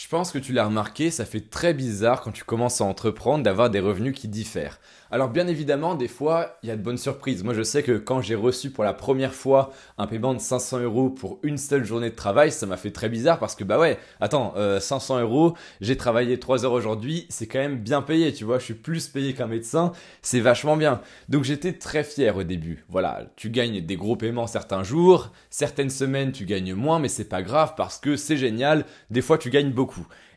Je 0.00 0.06
pense 0.06 0.30
que 0.30 0.38
tu 0.38 0.52
l'as 0.52 0.64
remarqué, 0.64 1.10
ça 1.10 1.24
fait 1.24 1.50
très 1.50 1.74
bizarre 1.74 2.20
quand 2.20 2.30
tu 2.30 2.44
commences 2.44 2.80
à 2.80 2.84
entreprendre 2.84 3.42
d'avoir 3.42 3.68
des 3.68 3.80
revenus 3.80 4.14
qui 4.14 4.28
diffèrent. 4.28 4.78
Alors 5.10 5.28
bien 5.28 5.48
évidemment, 5.48 5.96
des 5.96 6.06
fois, 6.06 6.58
il 6.62 6.68
y 6.68 6.72
a 6.72 6.76
de 6.76 6.82
bonnes 6.82 6.98
surprises. 6.98 7.42
Moi, 7.42 7.52
je 7.52 7.64
sais 7.64 7.82
que 7.82 7.98
quand 7.98 8.20
j'ai 8.20 8.36
reçu 8.36 8.70
pour 8.70 8.84
la 8.84 8.92
première 8.92 9.34
fois 9.34 9.72
un 9.96 10.06
paiement 10.06 10.34
de 10.34 10.38
500 10.38 10.80
euros 10.80 11.10
pour 11.10 11.40
une 11.42 11.58
seule 11.58 11.84
journée 11.84 12.10
de 12.10 12.14
travail, 12.14 12.52
ça 12.52 12.66
m'a 12.66 12.76
fait 12.76 12.92
très 12.92 13.08
bizarre 13.08 13.40
parce 13.40 13.56
que 13.56 13.64
bah 13.64 13.76
ouais, 13.76 13.98
attends, 14.20 14.54
500 14.78 15.16
euh, 15.16 15.22
euros, 15.22 15.54
j'ai 15.80 15.96
travaillé 15.96 16.38
3 16.38 16.64
heures 16.64 16.74
aujourd'hui, 16.74 17.26
c'est 17.28 17.48
quand 17.48 17.58
même 17.58 17.78
bien 17.78 18.00
payé, 18.00 18.32
tu 18.32 18.44
vois, 18.44 18.60
je 18.60 18.66
suis 18.66 18.74
plus 18.74 19.08
payé 19.08 19.34
qu'un 19.34 19.48
médecin, 19.48 19.90
c'est 20.22 20.40
vachement 20.40 20.76
bien. 20.76 21.00
Donc 21.28 21.42
j'étais 21.42 21.72
très 21.72 22.04
fier 22.04 22.36
au 22.36 22.44
début. 22.44 22.84
Voilà, 22.88 23.22
tu 23.34 23.50
gagnes 23.50 23.80
des 23.80 23.96
gros 23.96 24.14
paiements 24.14 24.46
certains 24.46 24.84
jours, 24.84 25.32
certaines 25.50 25.90
semaines 25.90 26.30
tu 26.30 26.44
gagnes 26.44 26.74
moins, 26.74 27.00
mais 27.00 27.08
c'est 27.08 27.28
pas 27.28 27.42
grave 27.42 27.74
parce 27.76 27.98
que 27.98 28.14
c'est 28.14 28.36
génial. 28.36 28.84
Des 29.10 29.22
fois, 29.22 29.38
tu 29.38 29.50
gagnes 29.50 29.72
beaucoup 29.72 29.87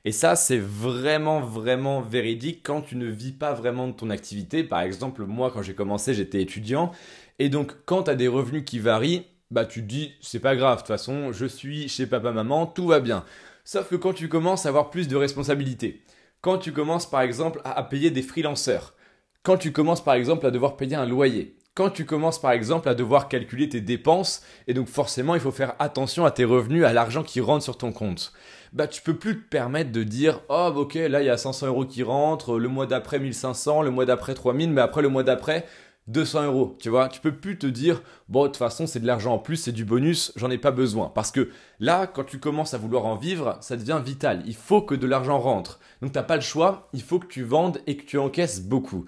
et 0.03 0.11
ça, 0.11 0.35
c'est 0.35 0.57
vraiment, 0.57 1.41
vraiment 1.41 2.01
véridique 2.01 2.61
quand 2.63 2.81
tu 2.81 2.95
ne 2.95 3.05
vis 3.05 3.31
pas 3.31 3.53
vraiment 3.53 3.87
de 3.87 3.93
ton 3.93 4.09
activité. 4.09 4.63
Par 4.63 4.81
exemple, 4.81 5.25
moi, 5.25 5.51
quand 5.51 5.61
j'ai 5.61 5.75
commencé, 5.75 6.13
j'étais 6.13 6.41
étudiant. 6.41 6.91
Et 7.39 7.49
donc, 7.49 7.73
quand 7.85 8.03
tu 8.03 8.11
as 8.11 8.15
des 8.15 8.27
revenus 8.27 8.63
qui 8.65 8.79
varient, 8.79 9.25
bah, 9.51 9.65
tu 9.65 9.81
te 9.81 9.87
dis, 9.87 10.13
c'est 10.21 10.39
pas 10.39 10.55
grave, 10.55 10.77
de 10.77 10.81
toute 10.81 10.87
façon, 10.87 11.31
je 11.31 11.45
suis 11.45 11.87
chez 11.89 12.07
papa-maman, 12.07 12.65
tout 12.65 12.87
va 12.87 12.99
bien. 12.99 13.25
Sauf 13.63 13.89
que 13.89 13.95
quand 13.95 14.13
tu 14.13 14.27
commences 14.27 14.65
à 14.65 14.69
avoir 14.69 14.89
plus 14.89 15.07
de 15.07 15.15
responsabilités, 15.15 16.01
quand 16.41 16.57
tu 16.57 16.71
commences, 16.71 17.09
par 17.09 17.21
exemple, 17.21 17.61
à 17.63 17.83
payer 17.83 18.09
des 18.09 18.23
freelanceurs, 18.23 18.95
quand 19.43 19.57
tu 19.57 19.71
commences, 19.71 20.03
par 20.03 20.15
exemple, 20.15 20.45
à 20.45 20.51
devoir 20.51 20.77
payer 20.77 20.95
un 20.95 21.05
loyer, 21.05 21.55
quand 21.73 21.89
tu 21.89 22.05
commences 22.05 22.39
par 22.39 22.51
exemple 22.51 22.89
à 22.89 22.95
devoir 22.95 23.29
calculer 23.29 23.69
tes 23.69 23.79
dépenses, 23.79 24.41
et 24.67 24.73
donc 24.73 24.87
forcément 24.87 25.35
il 25.35 25.41
faut 25.41 25.51
faire 25.51 25.75
attention 25.79 26.25
à 26.25 26.31
tes 26.31 26.43
revenus, 26.43 26.83
à 26.83 26.91
l'argent 26.91 27.23
qui 27.23 27.39
rentre 27.39 27.63
sur 27.63 27.77
ton 27.77 27.93
compte, 27.93 28.33
bah 28.73 28.87
tu 28.87 29.01
peux 29.01 29.15
plus 29.15 29.41
te 29.41 29.49
permettre 29.49 29.91
de 29.91 30.03
dire 30.03 30.41
oh 30.49 30.71
ok 30.75 30.95
là 30.95 31.21
il 31.21 31.27
y 31.27 31.29
a 31.29 31.37
500 31.37 31.67
euros 31.67 31.85
qui 31.85 32.03
rentrent, 32.03 32.59
le 32.59 32.67
mois 32.67 32.87
d'après 32.87 33.19
1500, 33.19 33.83
le 33.83 33.91
mois 33.91 34.05
d'après 34.05 34.33
3000, 34.33 34.69
mais 34.71 34.81
après 34.81 35.01
le 35.01 35.09
mois 35.09 35.23
d'après 35.23 35.65
200 36.07 36.45
euros, 36.45 36.75
tu 36.79 36.89
vois, 36.89 37.07
tu 37.07 37.21
peux 37.21 37.35
plus 37.35 37.57
te 37.57 37.67
dire 37.67 38.01
bon 38.27 38.43
de 38.43 38.47
toute 38.47 38.57
façon 38.57 38.85
c'est 38.85 38.99
de 38.99 39.07
l'argent 39.07 39.35
en 39.35 39.39
plus, 39.39 39.55
c'est 39.55 39.71
du 39.71 39.85
bonus, 39.85 40.33
j'en 40.35 40.51
ai 40.51 40.57
pas 40.57 40.71
besoin, 40.71 41.09
parce 41.15 41.31
que 41.31 41.51
là 41.79 42.05
quand 42.05 42.25
tu 42.25 42.37
commences 42.37 42.73
à 42.73 42.79
vouloir 42.79 43.05
en 43.05 43.15
vivre, 43.15 43.57
ça 43.61 43.77
devient 43.77 44.01
vital, 44.03 44.43
il 44.45 44.55
faut 44.55 44.81
que 44.81 44.95
de 44.95 45.07
l'argent 45.07 45.39
rentre, 45.39 45.79
donc 46.01 46.11
t'as 46.11 46.23
pas 46.23 46.35
le 46.35 46.41
choix, 46.41 46.89
il 46.91 47.01
faut 47.01 47.19
que 47.19 47.27
tu 47.27 47.43
vendes 47.43 47.79
et 47.87 47.95
que 47.95 48.03
tu 48.03 48.17
encaisses 48.17 48.61
beaucoup, 48.61 49.05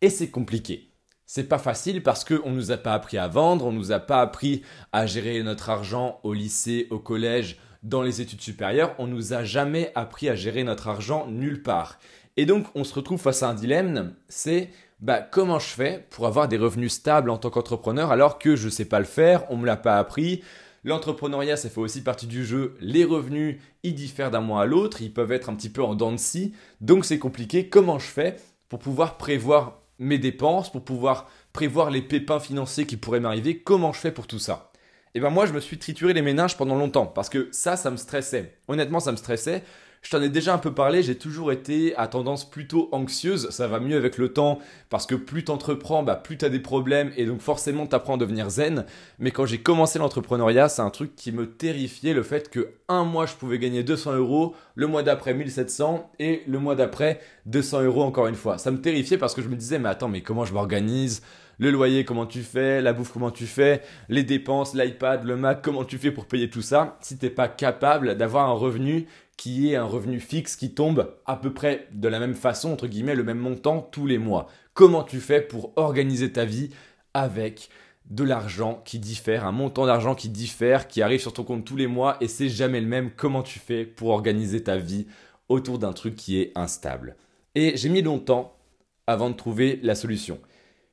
et 0.00 0.10
c'est 0.10 0.30
compliqué. 0.30 0.89
C'est 1.32 1.44
pas 1.44 1.58
facile 1.58 2.02
parce 2.02 2.24
qu'on 2.24 2.50
nous 2.50 2.72
a 2.72 2.76
pas 2.76 2.92
appris 2.92 3.16
à 3.16 3.28
vendre, 3.28 3.66
on 3.66 3.70
nous 3.70 3.92
a 3.92 4.00
pas 4.00 4.20
appris 4.20 4.62
à 4.90 5.06
gérer 5.06 5.40
notre 5.44 5.70
argent 5.70 6.18
au 6.24 6.32
lycée, 6.32 6.88
au 6.90 6.98
collège, 6.98 7.56
dans 7.84 8.02
les 8.02 8.20
études 8.20 8.40
supérieures, 8.40 8.96
on 8.98 9.06
nous 9.06 9.32
a 9.32 9.44
jamais 9.44 9.92
appris 9.94 10.28
à 10.28 10.34
gérer 10.34 10.64
notre 10.64 10.88
argent 10.88 11.28
nulle 11.28 11.62
part. 11.62 12.00
Et 12.36 12.46
donc 12.46 12.66
on 12.74 12.82
se 12.82 12.92
retrouve 12.94 13.20
face 13.20 13.44
à 13.44 13.48
un 13.48 13.54
dilemme, 13.54 14.16
c'est 14.28 14.70
bah, 14.98 15.20
comment 15.20 15.60
je 15.60 15.68
fais 15.68 16.04
pour 16.10 16.26
avoir 16.26 16.48
des 16.48 16.56
revenus 16.56 16.94
stables 16.94 17.30
en 17.30 17.38
tant 17.38 17.50
qu'entrepreneur 17.50 18.10
alors 18.10 18.40
que 18.40 18.56
je 18.56 18.68
sais 18.68 18.86
pas 18.86 18.98
le 18.98 19.04
faire, 19.04 19.44
on 19.50 19.56
me 19.56 19.66
l'a 19.66 19.76
pas 19.76 20.00
appris. 20.00 20.42
L'entrepreneuriat, 20.82 21.56
ça 21.56 21.70
fait 21.70 21.80
aussi 21.80 22.02
partie 22.02 22.26
du 22.26 22.44
jeu. 22.44 22.74
Les 22.80 23.04
revenus, 23.04 23.60
ils 23.84 23.94
diffèrent 23.94 24.32
d'un 24.32 24.40
mois 24.40 24.62
à 24.62 24.66
l'autre, 24.66 25.00
ils 25.00 25.14
peuvent 25.14 25.30
être 25.30 25.48
un 25.48 25.54
petit 25.54 25.70
peu 25.70 25.84
en 25.84 25.94
dents 25.94 26.10
de 26.10 26.16
scie. 26.16 26.54
Donc 26.80 27.04
c'est 27.04 27.20
compliqué. 27.20 27.68
Comment 27.68 28.00
je 28.00 28.06
fais 28.06 28.36
pour 28.68 28.80
pouvoir 28.80 29.16
prévoir 29.16 29.79
mes 30.00 30.18
dépenses, 30.18 30.72
pour 30.72 30.82
pouvoir 30.82 31.30
prévoir 31.52 31.90
les 31.90 32.02
pépins 32.02 32.40
financiers 32.40 32.86
qui 32.86 32.96
pourraient 32.96 33.20
m'arriver, 33.20 33.58
comment 33.58 33.92
je 33.92 34.00
fais 34.00 34.10
pour 34.10 34.26
tout 34.26 34.38
ça? 34.40 34.72
Et 35.12 35.18
eh 35.18 35.20
bien 35.20 35.30
moi, 35.30 35.46
je 35.46 35.52
me 35.52 35.60
suis 35.60 35.78
trituré 35.78 36.12
les 36.12 36.22
méninges 36.22 36.56
pendant 36.56 36.76
longtemps 36.76 37.06
parce 37.06 37.28
que 37.28 37.48
ça, 37.50 37.76
ça 37.76 37.90
me 37.90 37.96
stressait. 37.96 38.56
Honnêtement, 38.68 39.00
ça 39.00 39.10
me 39.10 39.16
stressait. 39.16 39.64
Je 40.02 40.10
t'en 40.10 40.22
ai 40.22 40.30
déjà 40.30 40.54
un 40.54 40.58
peu 40.58 40.72
parlé, 40.72 41.02
j'ai 41.02 41.18
toujours 41.18 41.52
été 41.52 41.94
à 41.96 42.08
tendance 42.08 42.48
plutôt 42.48 42.88
anxieuse, 42.90 43.50
ça 43.50 43.68
va 43.68 43.80
mieux 43.80 43.98
avec 43.98 44.16
le 44.16 44.32
temps 44.32 44.58
parce 44.88 45.04
que 45.04 45.14
plus 45.14 45.44
t'entreprends, 45.44 46.02
bah 46.02 46.16
plus 46.16 46.38
t'as 46.38 46.48
des 46.48 46.58
problèmes 46.58 47.12
et 47.18 47.26
donc 47.26 47.42
forcément 47.42 47.86
t'apprends 47.86 48.14
à 48.14 48.16
devenir 48.16 48.48
zen. 48.48 48.86
Mais 49.18 49.30
quand 49.30 49.44
j'ai 49.44 49.58
commencé 49.58 49.98
l'entrepreneuriat, 49.98 50.70
c'est 50.70 50.80
un 50.80 50.88
truc 50.88 51.14
qui 51.16 51.32
me 51.32 51.50
terrifiait 51.50 52.14
le 52.14 52.22
fait 52.22 52.48
que 52.48 52.70
un 52.88 53.04
mois 53.04 53.26
je 53.26 53.34
pouvais 53.34 53.58
gagner 53.58 53.82
200 53.82 54.14
euros, 54.14 54.54
le 54.74 54.86
mois 54.86 55.02
d'après 55.02 55.34
1700 55.34 56.10
et 56.18 56.44
le 56.46 56.58
mois 56.58 56.76
d'après 56.76 57.20
200 57.44 57.82
euros 57.82 58.02
encore 58.02 58.26
une 58.26 58.34
fois. 58.36 58.56
Ça 58.56 58.70
me 58.70 58.80
terrifiait 58.80 59.18
parce 59.18 59.34
que 59.34 59.42
je 59.42 59.48
me 59.48 59.56
disais 59.56 59.78
mais 59.78 59.90
attends 59.90 60.08
mais 60.08 60.22
comment 60.22 60.46
je 60.46 60.54
m'organise? 60.54 61.20
Le 61.58 61.70
loyer, 61.70 62.06
comment 62.06 62.24
tu 62.24 62.40
fais, 62.40 62.80
la 62.80 62.94
bouffe, 62.94 63.12
comment 63.12 63.30
tu 63.30 63.44
fais, 63.44 63.82
les 64.08 64.22
dépenses, 64.22 64.74
l'iPad, 64.74 65.24
le 65.24 65.36
Mac, 65.36 65.60
comment 65.60 65.84
tu 65.84 65.98
fais 65.98 66.10
pour 66.10 66.24
payer 66.24 66.48
tout 66.48 66.62
ça, 66.62 66.96
si 67.02 67.18
t'es 67.18 67.28
pas 67.28 67.48
capable 67.48 68.16
d'avoir 68.16 68.48
un 68.48 68.54
revenu 68.54 69.06
qui 69.40 69.72
est 69.72 69.76
un 69.76 69.86
revenu 69.86 70.20
fixe 70.20 70.54
qui 70.54 70.74
tombe 70.74 71.14
à 71.24 71.34
peu 71.34 71.54
près 71.54 71.88
de 71.92 72.08
la 72.08 72.20
même 72.20 72.34
façon, 72.34 72.72
entre 72.72 72.86
guillemets, 72.86 73.14
le 73.14 73.24
même 73.24 73.38
montant 73.38 73.80
tous 73.80 74.06
les 74.06 74.18
mois. 74.18 74.48
Comment 74.74 75.02
tu 75.02 75.18
fais 75.18 75.40
pour 75.40 75.72
organiser 75.76 76.30
ta 76.30 76.44
vie 76.44 76.68
avec 77.14 77.70
de 78.10 78.22
l'argent 78.22 78.82
qui 78.84 78.98
diffère, 78.98 79.46
un 79.46 79.52
montant 79.52 79.86
d'argent 79.86 80.14
qui 80.14 80.28
diffère, 80.28 80.88
qui 80.88 81.00
arrive 81.00 81.22
sur 81.22 81.32
ton 81.32 81.44
compte 81.44 81.64
tous 81.64 81.76
les 81.76 81.86
mois 81.86 82.18
et 82.20 82.28
c'est 82.28 82.50
jamais 82.50 82.82
le 82.82 82.86
même? 82.86 83.12
Comment 83.16 83.42
tu 83.42 83.58
fais 83.58 83.86
pour 83.86 84.10
organiser 84.10 84.62
ta 84.62 84.76
vie 84.76 85.06
autour 85.48 85.78
d'un 85.78 85.94
truc 85.94 86.16
qui 86.16 86.38
est 86.38 86.52
instable? 86.54 87.16
Et 87.54 87.78
j'ai 87.78 87.88
mis 87.88 88.02
longtemps 88.02 88.58
avant 89.06 89.30
de 89.30 89.36
trouver 89.36 89.80
la 89.82 89.94
solution. 89.94 90.38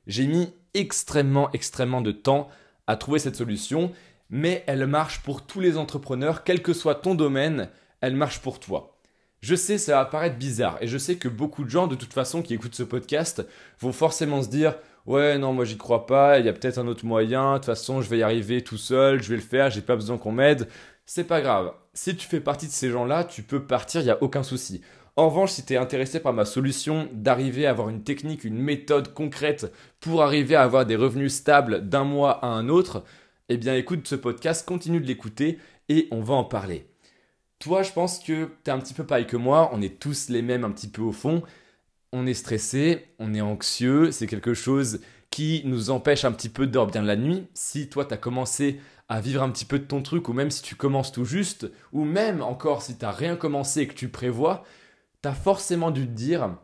J'ai 0.06 0.26
mis 0.26 0.48
extrêmement, 0.72 1.52
extrêmement 1.52 2.00
de 2.00 2.12
temps 2.12 2.48
à 2.86 2.96
trouver 2.96 3.18
cette 3.18 3.36
solution, 3.36 3.92
mais 4.30 4.64
elle 4.66 4.86
marche 4.86 5.20
pour 5.22 5.44
tous 5.44 5.60
les 5.60 5.76
entrepreneurs, 5.76 6.44
quel 6.44 6.62
que 6.62 6.72
soit 6.72 6.94
ton 6.94 7.14
domaine, 7.14 7.68
elle 8.00 8.16
marche 8.16 8.40
pour 8.40 8.60
toi. 8.60 8.98
Je 9.40 9.54
sais, 9.54 9.78
ça 9.78 9.96
va 9.96 10.04
paraître 10.04 10.36
bizarre, 10.36 10.78
et 10.80 10.88
je 10.88 10.98
sais 10.98 11.16
que 11.16 11.28
beaucoup 11.28 11.64
de 11.64 11.70
gens, 11.70 11.86
de 11.86 11.94
toute 11.94 12.12
façon, 12.12 12.42
qui 12.42 12.54
écoutent 12.54 12.74
ce 12.74 12.82
podcast, 12.82 13.46
vont 13.80 13.92
forcément 13.92 14.42
se 14.42 14.48
dire 14.48 14.74
Ouais, 15.06 15.38
non, 15.38 15.54
moi 15.54 15.64
j'y 15.64 15.78
crois 15.78 16.06
pas, 16.06 16.38
il 16.38 16.44
y 16.44 16.48
a 16.50 16.52
peut-être 16.52 16.78
un 16.78 16.86
autre 16.86 17.06
moyen, 17.06 17.52
de 17.54 17.58
toute 17.58 17.66
façon, 17.66 18.02
je 18.02 18.10
vais 18.10 18.18
y 18.18 18.22
arriver 18.22 18.62
tout 18.62 18.76
seul, 18.76 19.22
je 19.22 19.30
vais 19.30 19.36
le 19.36 19.42
faire, 19.42 19.70
j'ai 19.70 19.80
pas 19.80 19.94
besoin 19.94 20.18
qu'on 20.18 20.32
m'aide. 20.32 20.68
C'est 21.06 21.24
pas 21.24 21.40
grave. 21.40 21.72
Si 21.94 22.14
tu 22.14 22.28
fais 22.28 22.40
partie 22.40 22.66
de 22.66 22.72
ces 22.72 22.90
gens-là, 22.90 23.24
tu 23.24 23.42
peux 23.42 23.64
partir, 23.64 24.02
il 24.02 24.04
n'y 24.04 24.10
a 24.10 24.22
aucun 24.22 24.42
souci. 24.42 24.82
En 25.16 25.30
revanche, 25.30 25.52
si 25.52 25.64
tu 25.64 25.72
es 25.72 25.76
intéressé 25.78 26.20
par 26.20 26.34
ma 26.34 26.44
solution 26.44 27.08
d'arriver 27.12 27.66
à 27.66 27.70
avoir 27.70 27.88
une 27.88 28.04
technique, 28.04 28.44
une 28.44 28.58
méthode 28.58 29.14
concrète 29.14 29.72
pour 29.98 30.22
arriver 30.22 30.54
à 30.54 30.62
avoir 30.62 30.84
des 30.84 30.94
revenus 30.94 31.32
stables 31.32 31.88
d'un 31.88 32.04
mois 32.04 32.44
à 32.44 32.48
un 32.48 32.68
autre, 32.68 33.02
eh 33.48 33.56
bien 33.56 33.74
écoute 33.74 34.06
ce 34.06 34.14
podcast, 34.14 34.68
continue 34.68 35.00
de 35.00 35.06
l'écouter 35.06 35.58
et 35.88 36.06
on 36.10 36.20
va 36.20 36.34
en 36.34 36.44
parler. 36.44 36.86
Toi, 37.58 37.82
je 37.82 37.92
pense 37.92 38.20
que 38.20 38.46
tu 38.46 38.50
es 38.66 38.70
un 38.70 38.78
petit 38.78 38.94
peu 38.94 39.04
pareil 39.04 39.26
que 39.26 39.36
moi, 39.36 39.70
on 39.72 39.82
est 39.82 39.98
tous 39.98 40.28
les 40.28 40.42
mêmes 40.42 40.64
un 40.64 40.70
petit 40.70 40.88
peu 40.88 41.02
au 41.02 41.12
fond. 41.12 41.42
On 42.12 42.26
est 42.26 42.34
stressé, 42.34 43.14
on 43.18 43.34
est 43.34 43.40
anxieux, 43.40 44.12
c'est 44.12 44.26
quelque 44.26 44.54
chose 44.54 45.00
qui 45.30 45.62
nous 45.64 45.90
empêche 45.90 46.24
un 46.24 46.32
petit 46.32 46.48
peu 46.48 46.66
de 46.66 46.72
dormir 46.72 47.02
la 47.02 47.16
nuit. 47.16 47.48
Si 47.54 47.88
toi, 47.88 48.04
tu 48.04 48.14
as 48.14 48.16
commencé 48.16 48.80
à 49.08 49.20
vivre 49.20 49.42
un 49.42 49.50
petit 49.50 49.64
peu 49.64 49.78
de 49.78 49.84
ton 49.84 50.02
truc, 50.02 50.28
ou 50.28 50.32
même 50.32 50.50
si 50.50 50.62
tu 50.62 50.76
commences 50.76 51.12
tout 51.12 51.24
juste, 51.24 51.70
ou 51.92 52.04
même 52.04 52.42
encore 52.42 52.82
si 52.82 52.96
tu 52.96 53.04
n'as 53.04 53.10
rien 53.10 53.36
commencé 53.36 53.82
et 53.82 53.88
que 53.88 53.94
tu 53.94 54.08
prévois, 54.08 54.64
tu 55.22 55.28
as 55.28 55.34
forcément 55.34 55.90
dû 55.90 56.06
te 56.06 56.12
dire, 56.12 56.56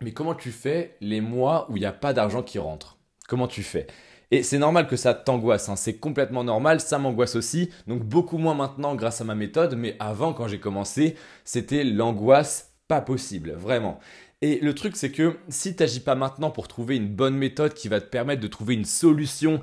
mais 0.00 0.12
comment 0.12 0.34
tu 0.34 0.50
fais 0.50 0.96
les 1.00 1.20
mois 1.20 1.70
où 1.70 1.76
il 1.76 1.80
n'y 1.80 1.86
a 1.86 1.92
pas 1.92 2.12
d'argent 2.12 2.42
qui 2.42 2.58
rentre? 2.58 2.98
Comment 3.28 3.48
tu 3.48 3.62
fais? 3.62 3.86
Et 4.30 4.42
c'est 4.42 4.58
normal 4.58 4.86
que 4.86 4.96
ça 4.96 5.14
t'angoisse, 5.14 5.68
hein. 5.68 5.76
c'est 5.76 5.96
complètement 5.96 6.44
normal, 6.44 6.80
ça 6.80 6.98
m'angoisse 6.98 7.36
aussi, 7.36 7.70
donc 7.86 8.02
beaucoup 8.02 8.38
moins 8.38 8.54
maintenant 8.54 8.94
grâce 8.94 9.20
à 9.20 9.24
ma 9.24 9.34
méthode, 9.34 9.76
mais 9.76 9.96
avant 9.98 10.32
quand 10.32 10.48
j'ai 10.48 10.60
commencé, 10.60 11.16
c'était 11.44 11.84
l'angoisse 11.84 12.72
pas 12.88 13.00
possible, 13.00 13.52
vraiment. 13.52 13.98
Et 14.42 14.58
le 14.60 14.74
truc 14.74 14.96
c'est 14.96 15.12
que 15.12 15.36
si 15.48 15.74
tu 15.74 15.82
n'agis 15.82 16.00
pas 16.00 16.14
maintenant 16.14 16.50
pour 16.50 16.68
trouver 16.68 16.96
une 16.96 17.08
bonne 17.08 17.36
méthode 17.36 17.74
qui 17.74 17.88
va 17.88 18.00
te 18.00 18.06
permettre 18.06 18.42
de 18.42 18.48
trouver 18.48 18.74
une 18.74 18.84
solution 18.84 19.60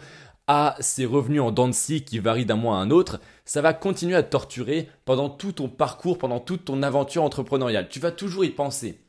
à 0.48 0.76
ces 0.80 1.06
revenus 1.06 1.42
en 1.42 1.52
dents 1.52 1.72
qui 1.72 2.20
varient 2.20 2.46
d'un 2.46 2.56
mois 2.56 2.78
à 2.78 2.80
un 2.80 2.92
autre, 2.92 3.22
ça 3.46 3.62
va 3.62 3.74
continuer 3.74 4.16
à 4.16 4.24
torturer 4.24 4.90
pendant 5.06 5.30
tout 5.30 5.54
ton 5.54 5.70
parcours, 5.70 6.18
pendant 6.18 6.40
toute 6.40 6.66
ton 6.66 6.84
aventure 6.84 7.24
entrepreneuriale. 7.24 7.88
Tu 7.90 8.00
vas 8.00 8.12
toujours 8.12 8.44
y 8.44 8.50
penser. 8.50 9.00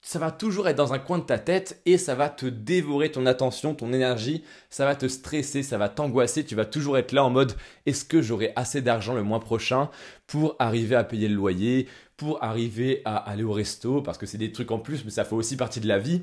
Ça 0.00 0.18
va 0.18 0.30
toujours 0.30 0.68
être 0.68 0.76
dans 0.76 0.92
un 0.92 0.98
coin 0.98 1.18
de 1.18 1.24
ta 1.24 1.38
tête 1.38 1.82
et 1.84 1.98
ça 1.98 2.14
va 2.14 2.28
te 2.28 2.46
dévorer 2.46 3.10
ton 3.10 3.26
attention, 3.26 3.74
ton 3.74 3.92
énergie, 3.92 4.44
ça 4.70 4.84
va 4.84 4.94
te 4.94 5.08
stresser, 5.08 5.62
ça 5.62 5.76
va 5.76 5.88
t'angoisser, 5.88 6.44
tu 6.44 6.54
vas 6.54 6.64
toujours 6.64 6.98
être 6.98 7.12
là 7.12 7.24
en 7.24 7.30
mode 7.30 7.54
est-ce 7.84 8.04
que 8.04 8.22
j'aurai 8.22 8.52
assez 8.54 8.80
d'argent 8.80 9.12
le 9.14 9.24
mois 9.24 9.40
prochain 9.40 9.90
pour 10.26 10.54
arriver 10.60 10.94
à 10.94 11.04
payer 11.04 11.28
le 11.28 11.34
loyer, 11.34 11.88
pour 12.16 12.42
arriver 12.44 13.02
à 13.04 13.16
aller 13.16 13.42
au 13.42 13.52
resto, 13.52 14.00
parce 14.00 14.18
que 14.18 14.26
c'est 14.26 14.38
des 14.38 14.52
trucs 14.52 14.70
en 14.70 14.78
plus, 14.78 15.04
mais 15.04 15.10
ça 15.10 15.24
fait 15.24 15.34
aussi 15.34 15.56
partie 15.56 15.80
de 15.80 15.88
la 15.88 15.98
vie. 15.98 16.22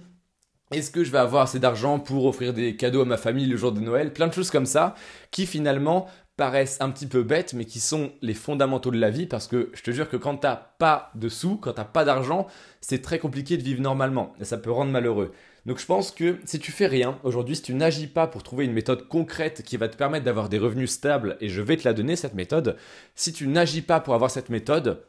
Est-ce 0.72 0.90
que 0.90 1.04
je 1.04 1.12
vais 1.12 1.20
avoir 1.20 1.44
assez 1.44 1.60
d'argent 1.60 2.00
pour 2.00 2.26
offrir 2.26 2.52
des 2.52 2.76
cadeaux 2.76 3.02
à 3.02 3.06
ma 3.06 3.18
famille 3.18 3.46
le 3.46 3.56
jour 3.56 3.72
de 3.72 3.80
Noël 3.80 4.12
Plein 4.12 4.28
de 4.28 4.34
choses 4.34 4.50
comme 4.50 4.66
ça 4.66 4.96
qui 5.30 5.46
finalement 5.46 6.08
paraissent 6.38 6.78
un 6.82 6.90
petit 6.90 7.06
peu 7.06 7.22
bêtes 7.22 7.54
mais 7.54 7.66
qui 7.66 7.80
sont 7.80 8.12
les 8.24 8.34
fondamentaux 8.34 8.90
de 8.90 8.98
la 8.98 9.12
vie 9.12 9.28
parce 9.28 9.48
que 9.48 9.70
je 9.74 9.84
te 9.84 9.92
jure 9.92 10.10
que 10.10 10.18
quand 10.18 10.38
t'as 10.38 10.56
pas 10.56 11.12
de 11.14 11.30
sous, 11.30 11.58
quand 11.58 11.74
t'as 11.74 11.86
pas 11.86 12.04
d'argent, 12.04 12.48
c'est 12.82 13.04
très 13.04 13.20
compliqué 13.20 13.58
de 13.58 13.64
vivre 13.64 13.82
normalement 13.82 14.34
et 14.40 14.44
ça 14.44 14.58
peut 14.58 14.72
rendre 14.72 14.92
malheureux. 14.92 15.34
Donc 15.68 15.78
je 15.78 15.86
pense 15.86 16.12
que 16.12 16.40
si 16.46 16.58
tu 16.58 16.72
fais 16.72 16.88
rien 16.88 17.20
aujourd'hui, 17.24 17.56
si 17.56 17.62
tu 17.62 17.76
n'agis 17.76 18.08
pas 18.08 18.26
pour 18.26 18.42
trouver 18.42 18.66
une 18.66 18.74
méthode 18.74 19.08
concrète 19.08 19.62
qui 19.64 19.78
va 19.78 19.88
te 19.88 19.98
permettre 19.98 20.26
d'avoir 20.26 20.50
des 20.50 20.58
revenus 20.58 20.90
stables 20.90 21.38
et 21.42 21.50
je 21.50 21.62
vais 21.62 21.78
te 21.78 21.88
la 21.88 21.94
donner 21.94 22.16
cette 22.16 22.34
méthode, 22.34 22.76
si 23.14 23.34
tu 23.34 23.48
n'agis 23.48 23.84
pas 23.84 24.00
pour 24.00 24.16
avoir 24.16 24.32
cette 24.32 24.50
méthode, 24.50 25.04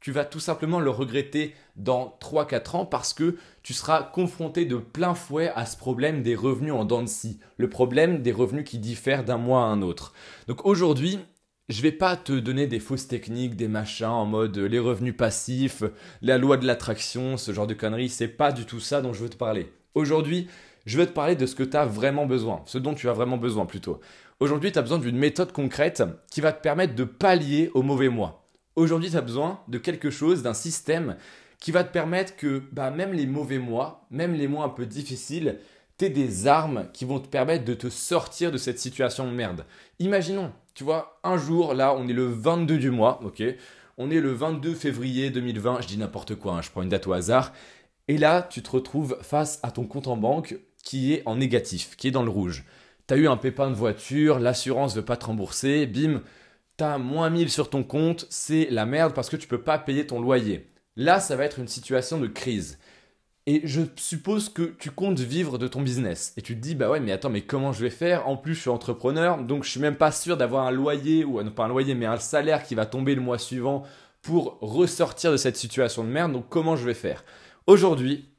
tu 0.00 0.12
vas 0.12 0.24
tout 0.24 0.40
simplement 0.40 0.80
le 0.80 0.90
regretter 0.90 1.54
dans 1.76 2.16
3-4 2.20 2.76
ans 2.76 2.86
parce 2.86 3.12
que 3.12 3.36
tu 3.62 3.74
seras 3.74 4.02
confronté 4.02 4.64
de 4.64 4.76
plein 4.76 5.14
fouet 5.14 5.52
à 5.54 5.66
ce 5.66 5.76
problème 5.76 6.22
des 6.22 6.34
revenus 6.34 6.72
en 6.72 6.84
dents 6.84 7.02
de 7.02 7.08
scie, 7.08 7.38
le 7.58 7.68
problème 7.68 8.22
des 8.22 8.32
revenus 8.32 8.64
qui 8.64 8.78
diffèrent 8.78 9.24
d'un 9.24 9.36
mois 9.36 9.62
à 9.62 9.66
un 9.66 9.82
autre. 9.82 10.14
Donc 10.48 10.64
aujourd'hui, 10.64 11.18
je 11.68 11.82
vais 11.82 11.92
pas 11.92 12.16
te 12.16 12.32
donner 12.32 12.66
des 12.66 12.80
fausses 12.80 13.06
techniques, 13.06 13.56
des 13.56 13.68
machins 13.68 14.06
en 14.06 14.24
mode 14.24 14.58
les 14.58 14.78
revenus 14.78 15.16
passifs, 15.16 15.84
la 16.22 16.38
loi 16.38 16.56
de 16.56 16.66
l'attraction, 16.66 17.36
ce 17.36 17.52
genre 17.52 17.66
de 17.66 17.74
conneries, 17.74 18.08
c'est 18.08 18.28
pas 18.28 18.52
du 18.52 18.64
tout 18.64 18.80
ça 18.80 19.02
dont 19.02 19.12
je 19.12 19.22
veux 19.22 19.28
te 19.28 19.36
parler. 19.36 19.72
Aujourd'hui, 19.94 20.48
je 20.86 20.98
veux 20.98 21.06
te 21.06 21.12
parler 21.12 21.36
de 21.36 21.46
ce 21.46 21.54
que 21.54 21.62
tu 21.62 21.76
as 21.76 21.84
vraiment 21.84 22.26
besoin, 22.26 22.62
ce 22.66 22.78
dont 22.78 22.94
tu 22.94 23.08
as 23.08 23.12
vraiment 23.12 23.36
besoin 23.36 23.66
plutôt. 23.66 24.00
Aujourd'hui, 24.40 24.72
tu 24.72 24.78
as 24.78 24.82
besoin 24.82 24.98
d'une 24.98 25.18
méthode 25.18 25.52
concrète 25.52 26.02
qui 26.30 26.40
va 26.40 26.52
te 26.52 26.62
permettre 26.62 26.94
de 26.94 27.04
pallier 27.04 27.70
au 27.74 27.82
mauvais 27.82 28.08
mois. 28.08 28.39
Aujourd'hui, 28.76 29.10
tu 29.10 29.16
as 29.16 29.22
besoin 29.22 29.60
de 29.68 29.78
quelque 29.78 30.10
chose, 30.10 30.42
d'un 30.42 30.54
système 30.54 31.16
qui 31.58 31.72
va 31.72 31.84
te 31.84 31.92
permettre 31.92 32.36
que 32.36 32.62
bah, 32.72 32.90
même 32.90 33.12
les 33.12 33.26
mauvais 33.26 33.58
mois, 33.58 34.06
même 34.10 34.34
les 34.34 34.48
mois 34.48 34.64
un 34.64 34.70
peu 34.70 34.86
difficiles, 34.86 35.58
tu 35.98 36.06
aies 36.06 36.10
des 36.10 36.46
armes 36.46 36.86
qui 36.92 37.04
vont 37.04 37.20
te 37.20 37.28
permettre 37.28 37.64
de 37.64 37.74
te 37.74 37.90
sortir 37.90 38.50
de 38.50 38.58
cette 38.58 38.78
situation 38.78 39.26
de 39.26 39.32
merde. 39.32 39.66
Imaginons, 39.98 40.52
tu 40.74 40.84
vois, 40.84 41.20
un 41.24 41.36
jour, 41.36 41.74
là, 41.74 41.94
on 41.94 42.08
est 42.08 42.14
le 42.14 42.26
22 42.26 42.78
du 42.78 42.90
mois, 42.90 43.20
ok 43.22 43.42
On 43.98 44.10
est 44.10 44.20
le 44.20 44.32
22 44.32 44.74
février 44.74 45.30
2020, 45.30 45.82
je 45.82 45.86
dis 45.86 45.98
n'importe 45.98 46.36
quoi, 46.36 46.54
hein, 46.54 46.62
je 46.62 46.70
prends 46.70 46.82
une 46.82 46.88
date 46.88 47.06
au 47.06 47.12
hasard. 47.12 47.52
Et 48.08 48.16
là, 48.16 48.42
tu 48.48 48.62
te 48.62 48.70
retrouves 48.70 49.18
face 49.20 49.60
à 49.62 49.70
ton 49.70 49.84
compte 49.84 50.08
en 50.08 50.16
banque 50.16 50.58
qui 50.82 51.12
est 51.12 51.22
en 51.26 51.36
négatif, 51.36 51.96
qui 51.96 52.08
est 52.08 52.12
dans 52.12 52.22
le 52.22 52.30
rouge. 52.30 52.64
Tu 53.06 53.14
as 53.14 53.16
eu 53.18 53.28
un 53.28 53.36
pépin 53.36 53.68
de 53.68 53.74
voiture, 53.74 54.38
l'assurance 54.38 54.94
ne 54.94 55.00
veut 55.00 55.04
pas 55.04 55.16
te 55.16 55.26
rembourser, 55.26 55.86
bim, 55.86 56.22
t'as 56.80 56.96
moins 56.96 57.28
1000 57.28 57.50
sur 57.50 57.68
ton 57.68 57.84
compte, 57.84 58.26
c'est 58.30 58.66
la 58.70 58.86
merde 58.86 59.12
parce 59.12 59.28
que 59.28 59.36
tu 59.36 59.46
peux 59.46 59.60
pas 59.60 59.78
payer 59.78 60.06
ton 60.06 60.18
loyer. 60.18 60.72
Là, 60.96 61.20
ça 61.20 61.36
va 61.36 61.44
être 61.44 61.58
une 61.58 61.68
situation 61.68 62.18
de 62.18 62.26
crise. 62.26 62.78
Et 63.44 63.60
je 63.64 63.82
suppose 63.96 64.48
que 64.48 64.62
tu 64.62 64.90
comptes 64.90 65.20
vivre 65.20 65.58
de 65.58 65.68
ton 65.68 65.82
business. 65.82 66.32
Et 66.38 66.40
tu 66.40 66.56
te 66.56 66.60
dis, 66.62 66.74
bah 66.74 66.88
ouais, 66.88 66.98
mais 66.98 67.12
attends, 67.12 67.28
mais 67.28 67.42
comment 67.42 67.74
je 67.74 67.82
vais 67.82 67.90
faire? 67.90 68.26
En 68.28 68.38
plus, 68.38 68.54
je 68.54 68.60
suis 68.60 68.70
entrepreneur, 68.70 69.44
donc 69.44 69.64
je 69.64 69.68
suis 69.68 69.80
même 69.80 69.96
pas 69.96 70.10
sûr 70.10 70.38
d'avoir 70.38 70.66
un 70.66 70.70
loyer, 70.70 71.22
ou 71.22 71.42
non 71.42 71.50
pas 71.50 71.64
un 71.64 71.68
loyer, 71.68 71.94
mais 71.94 72.06
un 72.06 72.16
salaire 72.16 72.62
qui 72.62 72.74
va 72.74 72.86
tomber 72.86 73.14
le 73.14 73.20
mois 73.20 73.36
suivant 73.36 73.82
pour 74.22 74.56
ressortir 74.62 75.32
de 75.32 75.36
cette 75.36 75.58
situation 75.58 76.02
de 76.02 76.08
merde. 76.08 76.32
Donc 76.32 76.48
comment 76.48 76.76
je 76.76 76.86
vais 76.86 76.94
faire? 76.94 77.26
Aujourd'hui, 77.66 78.30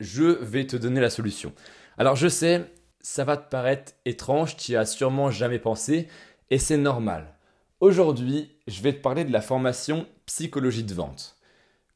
je 0.00 0.24
vais 0.24 0.66
te 0.66 0.74
donner 0.74 1.00
la 1.00 1.10
solution. 1.10 1.52
Alors 1.96 2.16
je 2.16 2.26
sais, 2.26 2.72
ça 3.00 3.22
va 3.22 3.36
te 3.36 3.48
paraître 3.48 3.92
étrange, 4.04 4.56
tu 4.56 4.76
as 4.76 4.84
sûrement 4.84 5.30
jamais 5.30 5.60
pensé, 5.60 6.08
et 6.50 6.58
c'est 6.58 6.76
normal. 6.76 7.36
Aujourd'hui, 7.82 8.48
je 8.68 8.80
vais 8.80 8.92
te 8.92 9.02
parler 9.02 9.24
de 9.24 9.32
la 9.32 9.40
formation 9.40 10.06
psychologie 10.26 10.84
de 10.84 10.94
vente. 10.94 11.36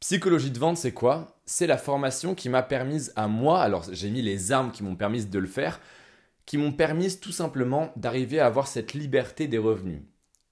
Psychologie 0.00 0.50
de 0.50 0.58
vente, 0.58 0.78
c'est 0.78 0.90
quoi? 0.90 1.38
C'est 1.44 1.68
la 1.68 1.78
formation 1.78 2.34
qui 2.34 2.48
m'a 2.48 2.64
permise 2.64 3.12
à 3.14 3.28
moi, 3.28 3.60
alors 3.60 3.84
j'ai 3.92 4.10
mis 4.10 4.20
les 4.20 4.50
armes 4.50 4.72
qui 4.72 4.82
m'ont 4.82 4.96
permis 4.96 5.26
de 5.26 5.38
le 5.38 5.46
faire, 5.46 5.80
qui 6.44 6.58
m'ont 6.58 6.72
permis 6.72 7.16
tout 7.20 7.30
simplement 7.30 7.92
d'arriver 7.94 8.40
à 8.40 8.46
avoir 8.46 8.66
cette 8.66 8.94
liberté 8.94 9.46
des 9.46 9.58
revenus. 9.58 10.00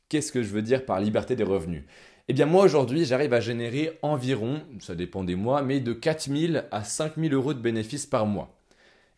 Qu'est-ce 0.09 0.31
que 0.31 0.45
je 0.45 0.51
veux 0.51 0.63
dire 0.63 0.87
par 0.87 1.01
liberté 1.01 1.35
des 1.35 1.43
revenus? 1.43 1.83
Eh 2.29 2.33
bien 2.33 2.47
moi 2.47 2.63
aujourd'hui, 2.63 3.05
j'arrive 3.05 3.35
à 3.35 3.41
générer 3.41 3.99
environ, 4.03 4.63
ça 4.79 4.95
dépend 4.95 5.25
des 5.25 5.35
mois, 5.35 5.63
mais 5.63 5.81
de 5.81 5.95
4000 5.95 6.67
à 6.71 6.85
5000 6.85 7.35
euros 7.35 7.55
de 7.55 7.61
bénéfices 7.61 8.07
par 8.07 8.27
mois. 8.27 8.57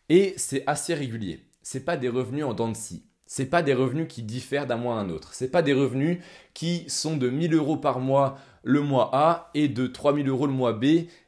Et 0.09 0.33
c'est 0.37 0.63
assez 0.65 0.95
régulier. 0.95 1.45
C'est 1.61 1.85
pas 1.85 1.95
des 1.95 2.09
revenus 2.09 2.43
en 2.43 2.55
dents 2.55 2.69
de 2.69 2.75
scie. 2.75 3.06
C'est 3.27 3.45
pas 3.45 3.61
des 3.61 3.73
revenus 3.73 4.07
qui 4.07 4.23
diffèrent 4.23 4.65
d'un 4.65 4.77
mois 4.77 4.95
à 4.95 4.99
un 4.99 5.09
autre. 5.09 5.33
C'est 5.33 5.51
pas 5.51 5.61
des 5.61 5.73
revenus 5.73 6.19
qui 6.53 6.85
sont 6.87 7.17
de 7.17 7.29
1000 7.29 7.53
euros 7.53 7.77
par 7.77 7.99
mois 7.99 8.37
le 8.63 8.81
mois 8.81 9.11
A 9.13 9.51
et 9.53 9.67
de 9.67 9.85
3000 9.85 10.27
euros 10.27 10.47
le 10.47 10.53
mois 10.53 10.73
B 10.73 10.85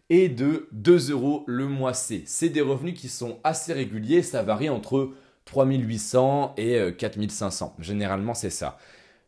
et 0.10 0.30
de 0.30 0.68
2 0.72 1.12
euros 1.12 1.44
le 1.46 1.68
mois 1.68 1.94
C. 1.94 2.24
C'est 2.26 2.50
des 2.50 2.62
revenus 2.62 3.00
qui 3.00 3.10
sont 3.10 3.40
assez 3.44 3.74
réguliers. 3.74 4.24
Ça 4.24 4.44
varie 4.44 4.70
entre 4.70 5.12
3800 5.46 6.56
et 6.58 6.94
4500. 6.98 7.76
Euh, 7.78 7.84
Généralement, 7.84 8.34
c'est 8.34 8.50
ça. 8.50 8.78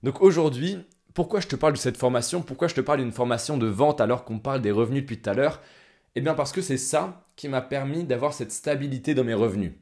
Donc 0.03 0.21
aujourd'hui, 0.21 0.77
pourquoi 1.13 1.41
je 1.41 1.47
te 1.47 1.56
parle 1.56 1.73
de 1.73 1.77
cette 1.77 1.97
formation? 1.97 2.41
Pourquoi 2.41 2.68
je 2.68 2.75
te 2.75 2.81
parle 2.81 3.00
d'une 3.00 3.12
formation 3.12 3.57
de 3.57 3.68
vente 3.68 4.01
alors 4.01 4.23
qu'on 4.23 4.39
parle 4.39 4.62
des 4.62 4.71
revenus 4.71 5.01
depuis 5.01 5.21
tout 5.21 5.29
à 5.29 5.33
l'heure? 5.33 5.62
Eh 6.15 6.21
bien 6.21 6.33
parce 6.33 6.51
que 6.51 6.62
c'est 6.62 6.77
ça 6.77 7.25
qui 7.35 7.47
m'a 7.47 7.62
permis 7.62 8.03
d'avoir 8.03 8.33
cette 8.33 8.51
stabilité 8.51 9.13
dans 9.13 9.23
mes 9.23 9.33
revenus. 9.33 9.73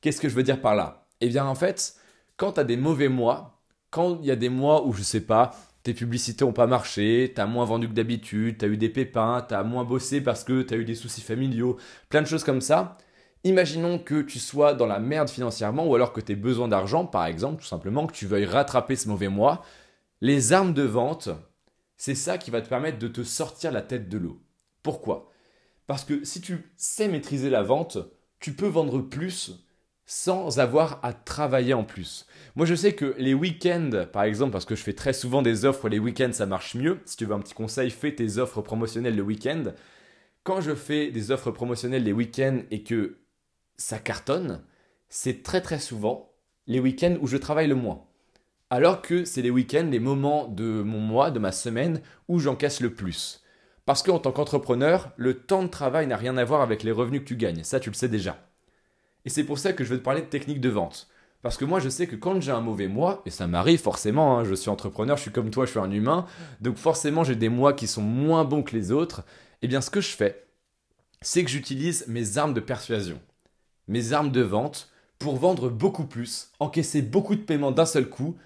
Qu'est-ce 0.00 0.20
que 0.20 0.28
je 0.28 0.34
veux 0.34 0.42
dire 0.42 0.60
par 0.60 0.74
là? 0.74 1.06
Eh 1.20 1.28
bien 1.28 1.44
en 1.46 1.54
fait, 1.54 1.96
quand 2.36 2.52
tu 2.52 2.60
as 2.60 2.64
des 2.64 2.76
mauvais 2.76 3.08
mois, 3.08 3.62
quand 3.90 4.18
il 4.20 4.26
y 4.26 4.30
a 4.30 4.36
des 4.36 4.48
mois 4.48 4.86
où 4.86 4.92
je 4.92 5.02
sais 5.02 5.20
pas, 5.20 5.52
tes 5.82 5.94
publicités 5.94 6.44
n'ont 6.44 6.52
pas 6.52 6.66
marché, 6.66 7.32
tu 7.34 7.40
as 7.40 7.46
moins 7.46 7.64
vendu 7.64 7.88
que 7.88 7.92
d'habitude, 7.92 8.58
tu 8.58 8.64
as 8.64 8.68
eu 8.68 8.76
des 8.76 8.88
pépins, 8.88 9.44
tu 9.46 9.54
as 9.54 9.62
moins 9.62 9.84
bossé 9.84 10.20
parce 10.20 10.42
que 10.42 10.62
tu 10.62 10.74
as 10.74 10.76
eu 10.78 10.84
des 10.84 10.94
soucis 10.94 11.20
familiaux, 11.20 11.76
plein 12.08 12.22
de 12.22 12.26
choses 12.26 12.44
comme 12.44 12.60
ça. 12.60 12.98
Imaginons 13.44 13.98
que 13.98 14.22
tu 14.22 14.38
sois 14.38 14.72
dans 14.72 14.86
la 14.86 14.98
merde 14.98 15.28
financièrement 15.28 15.86
ou 15.86 15.94
alors 15.94 16.14
que 16.14 16.22
tu 16.22 16.32
aies 16.32 16.36
besoin 16.36 16.68
d'argent, 16.68 17.04
par 17.04 17.26
exemple, 17.26 17.60
tout 17.60 17.68
simplement, 17.68 18.06
que 18.06 18.14
tu 18.14 18.26
veuilles 18.26 18.46
rattraper 18.46 18.96
ce 18.96 19.08
mauvais 19.08 19.28
mois. 19.28 19.62
Les 20.22 20.54
armes 20.54 20.72
de 20.72 20.82
vente, 20.82 21.28
c'est 21.98 22.14
ça 22.14 22.38
qui 22.38 22.50
va 22.50 22.62
te 22.62 22.68
permettre 22.68 22.98
de 22.98 23.08
te 23.08 23.22
sortir 23.22 23.70
la 23.70 23.82
tête 23.82 24.08
de 24.08 24.16
l'eau. 24.16 24.40
Pourquoi? 24.82 25.30
Parce 25.86 26.04
que 26.04 26.24
si 26.24 26.40
tu 26.40 26.72
sais 26.76 27.08
maîtriser 27.08 27.50
la 27.50 27.62
vente, 27.62 27.98
tu 28.40 28.54
peux 28.54 28.66
vendre 28.66 29.00
plus 29.00 29.52
sans 30.06 30.58
avoir 30.58 31.00
à 31.02 31.12
travailler 31.12 31.74
en 31.74 31.84
plus. 31.84 32.26
Moi, 32.56 32.66
je 32.66 32.74
sais 32.74 32.94
que 32.94 33.14
les 33.18 33.34
week-ends, 33.34 34.06
par 34.12 34.24
exemple, 34.24 34.52
parce 34.52 34.64
que 34.64 34.76
je 34.76 34.82
fais 34.82 34.92
très 34.92 35.12
souvent 35.12 35.42
des 35.42 35.64
offres 35.64 35.88
les 35.88 35.98
week-ends, 35.98 36.32
ça 36.32 36.46
marche 36.46 36.74
mieux. 36.74 37.00
Si 37.04 37.16
tu 37.16 37.24
veux 37.24 37.34
un 37.34 37.40
petit 37.40 37.54
conseil, 37.54 37.90
fais 37.90 38.14
tes 38.14 38.38
offres 38.38 38.60
promotionnelles 38.60 39.16
le 39.16 39.22
week-end. 39.22 39.64
Quand 40.42 40.60
je 40.60 40.74
fais 40.74 41.10
des 41.10 41.30
offres 41.30 41.50
promotionnelles 41.50 42.04
les 42.04 42.12
week-ends 42.12 42.60
et 42.70 42.82
que 42.82 43.18
ça 43.76 43.98
cartonne, 43.98 44.62
c'est 45.08 45.42
très 45.42 45.62
très 45.62 45.78
souvent 45.78 46.32
les 46.66 46.80
week-ends 46.80 47.16
où 47.20 47.26
je 47.26 47.36
travaille 47.36 47.68
le 47.68 47.74
moins. 47.74 48.04
Alors 48.70 49.02
que 49.02 49.24
c'est 49.24 49.42
les 49.42 49.50
week-ends, 49.50 49.88
les 49.90 50.00
moments 50.00 50.48
de 50.48 50.82
mon 50.82 51.00
mois, 51.00 51.30
de 51.30 51.38
ma 51.38 51.52
semaine, 51.52 52.02
où 52.28 52.38
j'encaisse 52.40 52.80
le 52.80 52.94
plus. 52.94 53.42
Parce 53.86 54.02
qu'en 54.02 54.18
tant 54.18 54.32
qu'entrepreneur, 54.32 55.12
le 55.16 55.34
temps 55.34 55.62
de 55.62 55.68
travail 55.68 56.06
n'a 56.06 56.16
rien 56.16 56.36
à 56.36 56.44
voir 56.44 56.62
avec 56.62 56.82
les 56.82 56.92
revenus 56.92 57.20
que 57.20 57.26
tu 57.26 57.36
gagnes. 57.36 57.64
Ça, 57.64 57.80
tu 57.80 57.90
le 57.90 57.94
sais 57.94 58.08
déjà. 58.08 58.38
Et 59.24 59.30
c'est 59.30 59.44
pour 59.44 59.58
ça 59.58 59.72
que 59.72 59.84
je 59.84 59.90
veux 59.90 59.98
te 59.98 60.04
parler 60.04 60.20
de 60.22 60.26
technique 60.26 60.60
de 60.60 60.68
vente. 60.68 61.08
Parce 61.42 61.58
que 61.58 61.64
moi, 61.66 61.78
je 61.78 61.90
sais 61.90 62.06
que 62.06 62.16
quand 62.16 62.40
j'ai 62.40 62.52
un 62.52 62.62
mauvais 62.62 62.88
mois, 62.88 63.22
et 63.26 63.30
ça 63.30 63.46
m'arrive 63.46 63.80
forcément, 63.80 64.38
hein, 64.38 64.44
je 64.44 64.54
suis 64.54 64.70
entrepreneur, 64.70 65.16
je 65.18 65.22
suis 65.22 65.30
comme 65.30 65.50
toi, 65.50 65.66
je 65.66 65.72
suis 65.72 65.80
un 65.80 65.90
humain, 65.90 66.26
donc 66.62 66.78
forcément 66.78 67.22
j'ai 67.22 67.36
des 67.36 67.50
mois 67.50 67.74
qui 67.74 67.86
sont 67.86 68.00
moins 68.00 68.44
bons 68.44 68.62
que 68.62 68.74
les 68.74 68.92
autres, 68.92 69.20
et 69.20 69.66
eh 69.66 69.68
bien 69.68 69.82
ce 69.82 69.90
que 69.90 70.00
je 70.00 70.16
fais, 70.16 70.46
c'est 71.20 71.44
que 71.44 71.50
j'utilise 71.50 72.06
mes 72.08 72.38
armes 72.38 72.54
de 72.54 72.60
persuasion, 72.60 73.20
mes 73.88 74.14
armes 74.14 74.32
de 74.32 74.40
vente, 74.40 74.90
pour 75.18 75.36
vendre 75.36 75.68
beaucoup 75.68 76.04
plus, 76.04 76.50
encaisser 76.60 77.02
beaucoup 77.02 77.34
de 77.34 77.42
paiements 77.42 77.72
d'un 77.72 77.86
seul 77.86 78.08
coup, 78.08 78.36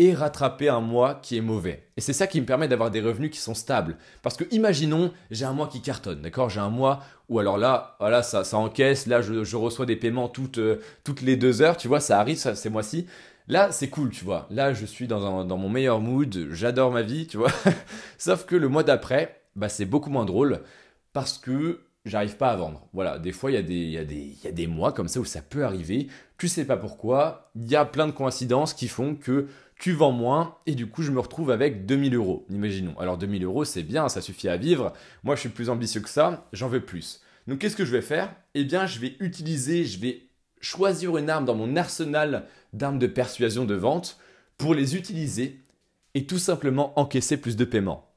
et 0.00 0.14
rattraper 0.14 0.70
un 0.70 0.80
mois 0.80 1.14
qui 1.14 1.36
est 1.36 1.42
mauvais. 1.42 1.84
Et 1.98 2.00
c'est 2.00 2.14
ça 2.14 2.26
qui 2.26 2.40
me 2.40 2.46
permet 2.46 2.68
d'avoir 2.68 2.90
des 2.90 3.02
revenus 3.02 3.30
qui 3.30 3.38
sont 3.38 3.52
stables. 3.52 3.98
Parce 4.22 4.34
que 4.34 4.44
imaginons, 4.50 5.12
j'ai 5.30 5.44
un 5.44 5.52
mois 5.52 5.68
qui 5.68 5.82
cartonne, 5.82 6.22
d'accord? 6.22 6.48
J'ai 6.48 6.60
un 6.60 6.70
mois 6.70 7.00
où 7.28 7.38
alors 7.38 7.58
là, 7.58 7.96
voilà, 8.00 8.22
ça, 8.22 8.42
ça 8.42 8.56
encaisse, 8.56 9.06
là 9.06 9.20
je, 9.20 9.56
reçois 9.56 9.84
des 9.84 9.96
paiements 9.96 10.30
toutes, 10.30 10.56
euh, 10.56 10.80
toutes 11.04 11.20
les 11.20 11.36
deux 11.36 11.60
heures, 11.60 11.76
tu 11.76 11.86
vois, 11.86 12.00
ça 12.00 12.18
arrive 12.18 12.38
ces 12.38 12.70
mois-ci. 12.70 13.06
Là, 13.46 13.72
c'est 13.72 13.90
cool, 13.90 14.08
tu 14.08 14.24
vois. 14.24 14.46
Là, 14.48 14.72
je 14.72 14.86
suis 14.86 15.06
dans, 15.06 15.44
dans 15.44 15.56
mon 15.58 15.68
meilleur 15.68 16.00
mood, 16.00 16.48
j'adore 16.50 16.92
ma 16.92 17.02
vie, 17.02 17.26
tu 17.26 17.36
vois. 17.36 17.52
Sauf 18.18 18.46
que 18.46 18.56
le 18.56 18.68
mois 18.68 18.84
d'après, 18.84 19.42
bah, 19.54 19.68
c'est 19.68 19.84
beaucoup 19.84 20.08
moins 20.08 20.24
drôle 20.24 20.60
parce 21.12 21.36
que 21.36 21.80
j'arrive 22.06 22.38
pas 22.38 22.52
à 22.52 22.56
vendre. 22.56 22.88
Voilà, 22.94 23.18
des 23.18 23.32
fois, 23.32 23.50
il 23.50 23.70
y, 23.70 23.74
y, 23.74 24.44
y 24.44 24.48
a 24.48 24.52
des 24.52 24.66
mois 24.66 24.92
comme 24.92 25.08
ça 25.08 25.20
où 25.20 25.26
ça 25.26 25.42
peut 25.42 25.64
arriver. 25.64 26.08
Tu 26.38 26.48
sais 26.48 26.64
pas 26.64 26.78
pourquoi. 26.78 27.50
Il 27.54 27.68
y 27.68 27.76
a 27.76 27.84
plein 27.84 28.06
de 28.06 28.12
coïncidences 28.12 28.72
qui 28.72 28.88
font 28.88 29.14
que 29.14 29.48
tu 29.80 29.92
vends 29.92 30.12
moins 30.12 30.58
et 30.66 30.74
du 30.74 30.86
coup 30.86 31.02
je 31.02 31.10
me 31.10 31.18
retrouve 31.18 31.50
avec 31.50 31.86
2000 31.86 32.14
euros, 32.14 32.46
imaginons. 32.50 32.96
Alors 33.00 33.16
2000 33.16 33.42
euros 33.44 33.64
c'est 33.64 33.82
bien, 33.82 34.08
ça 34.10 34.20
suffit 34.20 34.48
à 34.48 34.58
vivre. 34.58 34.92
Moi 35.24 35.34
je 35.34 35.40
suis 35.40 35.48
plus 35.48 35.70
ambitieux 35.70 36.02
que 36.02 36.08
ça, 36.10 36.46
j'en 36.52 36.68
veux 36.68 36.84
plus. 36.84 37.22
Donc 37.48 37.58
qu'est-ce 37.58 37.76
que 37.76 37.86
je 37.86 37.90
vais 37.90 38.02
faire? 38.02 38.36
Eh 38.54 38.64
bien 38.64 38.84
je 38.84 39.00
vais 39.00 39.16
utiliser, 39.20 39.86
je 39.86 39.98
vais 39.98 40.26
choisir 40.60 41.16
une 41.16 41.30
arme 41.30 41.46
dans 41.46 41.54
mon 41.54 41.76
arsenal 41.76 42.46
d'armes 42.74 42.98
de 42.98 43.06
persuasion 43.06 43.64
de 43.64 43.74
vente 43.74 44.18
pour 44.58 44.74
les 44.74 44.96
utiliser 44.96 45.62
et 46.12 46.26
tout 46.26 46.38
simplement 46.38 46.98
encaisser 47.00 47.38
plus 47.38 47.56
de 47.56 47.64
paiements. 47.64 48.12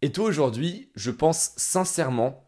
Et 0.00 0.12
toi 0.12 0.24
aujourd'hui, 0.24 0.88
je 0.94 1.10
pense 1.10 1.52
sincèrement 1.56 2.42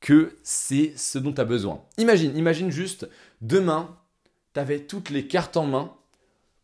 que 0.00 0.36
c'est 0.42 0.92
ce 0.96 1.18
dont 1.18 1.32
tu 1.32 1.40
as 1.40 1.46
besoin. 1.46 1.82
Imagine, 1.96 2.36
imagine 2.36 2.70
juste, 2.70 3.08
demain, 3.40 3.96
tu 4.52 4.60
avais 4.60 4.80
toutes 4.80 5.08
les 5.08 5.26
cartes 5.26 5.56
en 5.56 5.64
main 5.64 5.95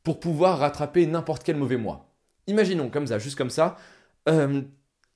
pour 0.02 0.20
pouvoir 0.20 0.58
rattraper 0.58 1.06
n'importe 1.06 1.42
quel 1.44 1.56
mauvais 1.56 1.76
mois. 1.76 2.12
Imaginons 2.46 2.90
comme 2.90 3.06
ça, 3.06 3.18
juste 3.18 3.36
comme 3.38 3.50
ça, 3.50 3.76
euh, 4.28 4.62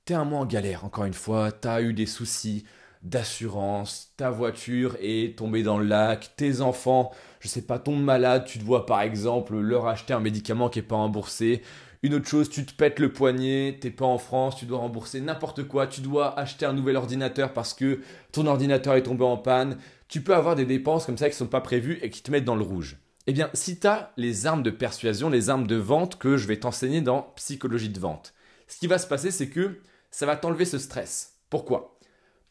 t'es 0.05 0.13
un 0.13 0.23
mois 0.25 0.39
en 0.39 0.45
galère, 0.45 0.85
encore 0.85 1.05
une 1.05 1.13
fois, 1.13 1.51
t'as 1.51 1.81
eu 1.81 1.93
des 1.93 2.05
soucis 2.05 2.65
d'assurance, 3.03 4.13
ta 4.17 4.29
voiture 4.31 4.97
est 5.01 5.37
tombée 5.37 5.63
dans 5.63 5.77
le 5.77 5.85
lac, 5.85 6.33
tes 6.35 6.61
enfants, 6.61 7.11
je 7.39 7.47
sais 7.47 7.61
pas, 7.61 7.79
tombent 7.79 8.03
malades, 8.03 8.45
tu 8.45 8.59
te 8.59 8.63
vois 8.63 8.85
par 8.85 9.01
exemple 9.01 9.55
leur 9.57 9.87
acheter 9.87 10.13
un 10.13 10.19
médicament 10.19 10.69
qui 10.69 10.79
n'est 10.79 10.85
pas 10.85 10.95
remboursé, 10.95 11.61
Une 12.03 12.13
autre 12.13 12.27
chose, 12.27 12.49
tu 12.49 12.65
te 12.65 12.73
pètes 12.73 12.99
le 12.99 13.11
poignet, 13.11 13.77
t'es 13.81 13.89
pas 13.91 14.05
en 14.05 14.17
France, 14.17 14.55
tu 14.55 14.65
dois 14.65 14.79
rembourser 14.79 15.19
n'importe 15.21 15.63
quoi, 15.67 15.87
tu 15.87 16.01
dois 16.01 16.37
acheter 16.39 16.65
un 16.65 16.73
nouvel 16.73 16.95
ordinateur 16.95 17.53
parce 17.53 17.73
que 17.73 18.01
ton 18.31 18.45
ordinateur 18.47 18.95
est 18.95 19.03
tombé 19.03 19.25
en 19.25 19.37
panne. 19.37 19.77
Tu 20.07 20.21
peux 20.21 20.35
avoir 20.35 20.55
des 20.55 20.65
dépenses 20.65 21.05
comme 21.05 21.17
ça 21.17 21.29
qui 21.29 21.35
sont 21.35 21.47
pas 21.47 21.61
prévues 21.61 21.99
et 22.01 22.09
qui 22.09 22.21
te 22.23 22.31
mettent 22.31 22.45
dans 22.45 22.55
le 22.55 22.63
rouge. 22.63 22.97
Eh 23.27 23.33
bien, 23.33 23.49
si 23.53 23.77
tu 23.77 23.87
as 23.87 24.13
les 24.15 24.45
armes 24.45 24.63
de 24.63 24.69
persuasion, 24.69 25.29
les 25.29 25.49
armes 25.49 25.67
de 25.67 25.75
vente 25.75 26.17
que 26.17 26.37
je 26.37 26.47
vais 26.47 26.59
t'enseigner 26.59 27.01
dans 27.01 27.33
psychologie 27.35 27.89
de 27.89 27.99
vente, 27.99 28.33
ce 28.69 28.77
qui 28.79 28.87
va 28.87 28.97
se 28.97 29.07
passer, 29.07 29.31
c'est 29.31 29.49
que 29.49 29.81
ça 30.11 30.25
va 30.25 30.37
t'enlever 30.37 30.63
ce 30.63 30.77
stress. 30.77 31.35
Pourquoi? 31.49 31.99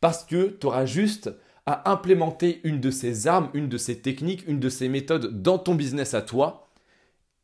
Parce 0.03 0.23
que 0.23 0.49
tu 0.61 0.67
auras 0.67 0.85
juste 0.85 1.31
à 1.65 1.91
implémenter 1.91 2.61
une 2.63 2.81
de 2.81 2.91
ces 2.91 3.27
armes, 3.27 3.49
une 3.55 3.71
de 3.71 3.79
ces 3.79 4.01
techniques, 4.03 4.47
une 4.47 4.61
de 4.61 4.69
ces 4.69 4.89
méthodes 4.91 5.43
dans 5.43 5.59
ton 5.59 5.75
business 5.75 6.13
à 6.13 6.21
toi 6.21 6.69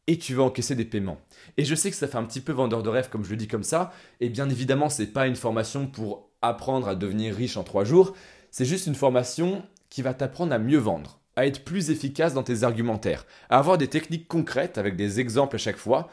et 0.07 0.19
tu 0.19 0.35
vas 0.35 0.43
encaisser 0.43 0.75
des 0.75 0.85
paiements. 0.85 1.21
Et 1.57 1.65
je 1.65 1.75
sais 1.75 1.91
que 1.91 1.97
ça 1.97 2.09
fait 2.09 2.19
un 2.19 2.25
petit 2.25 2.41
peu 2.41 2.53
vendeur 2.53 2.83
de 2.83 2.89
rêve 2.91 3.09
comme 3.09 3.25
je 3.25 3.31
le 3.31 3.37
dis 3.37 3.49
comme 3.49 3.62
ça, 3.62 3.93
et 4.21 4.29
bien 4.29 4.51
évidemment, 4.51 4.91
ce 4.91 5.03
n'est 5.03 5.09
pas 5.09 5.27
une 5.27 5.37
formation 5.37 5.87
pour 5.87 6.29
apprendre 6.43 6.89
à 6.89 6.95
devenir 6.95 7.35
riche 7.35 7.57
en 7.57 7.65
trois 7.65 7.85
jours, 7.85 8.15
c'est 8.51 8.65
juste 8.65 8.87
une 8.87 8.95
formation 8.95 9.65
qui 9.89 10.03
va 10.03 10.12
t'apprendre 10.12 10.53
à 10.53 10.59
mieux 10.59 10.79
vendre, 10.79 11.22
à 11.37 11.47
être 11.47 11.65
plus 11.65 11.91
efficace 11.91 12.35
dans 12.35 12.43
tes 12.43 12.62
argumentaires, 12.62 13.27
à 13.49 13.59
avoir 13.59 13.79
des 13.79 13.89
techniques 13.89 14.29
concrètes 14.29 14.79
avec 14.79 14.97
des 14.97 15.21
exemples 15.21 15.57
à 15.57 15.59
chaque 15.59 15.77
fois 15.77 16.09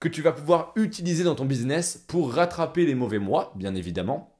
que 0.00 0.08
tu 0.08 0.22
vas 0.22 0.32
pouvoir 0.32 0.72
utiliser 0.76 1.24
dans 1.24 1.34
ton 1.34 1.44
business 1.44 2.04
pour 2.06 2.32
rattraper 2.32 2.86
les 2.86 2.94
mauvais 2.94 3.18
mois, 3.18 3.52
bien 3.56 3.74
évidemment, 3.74 4.38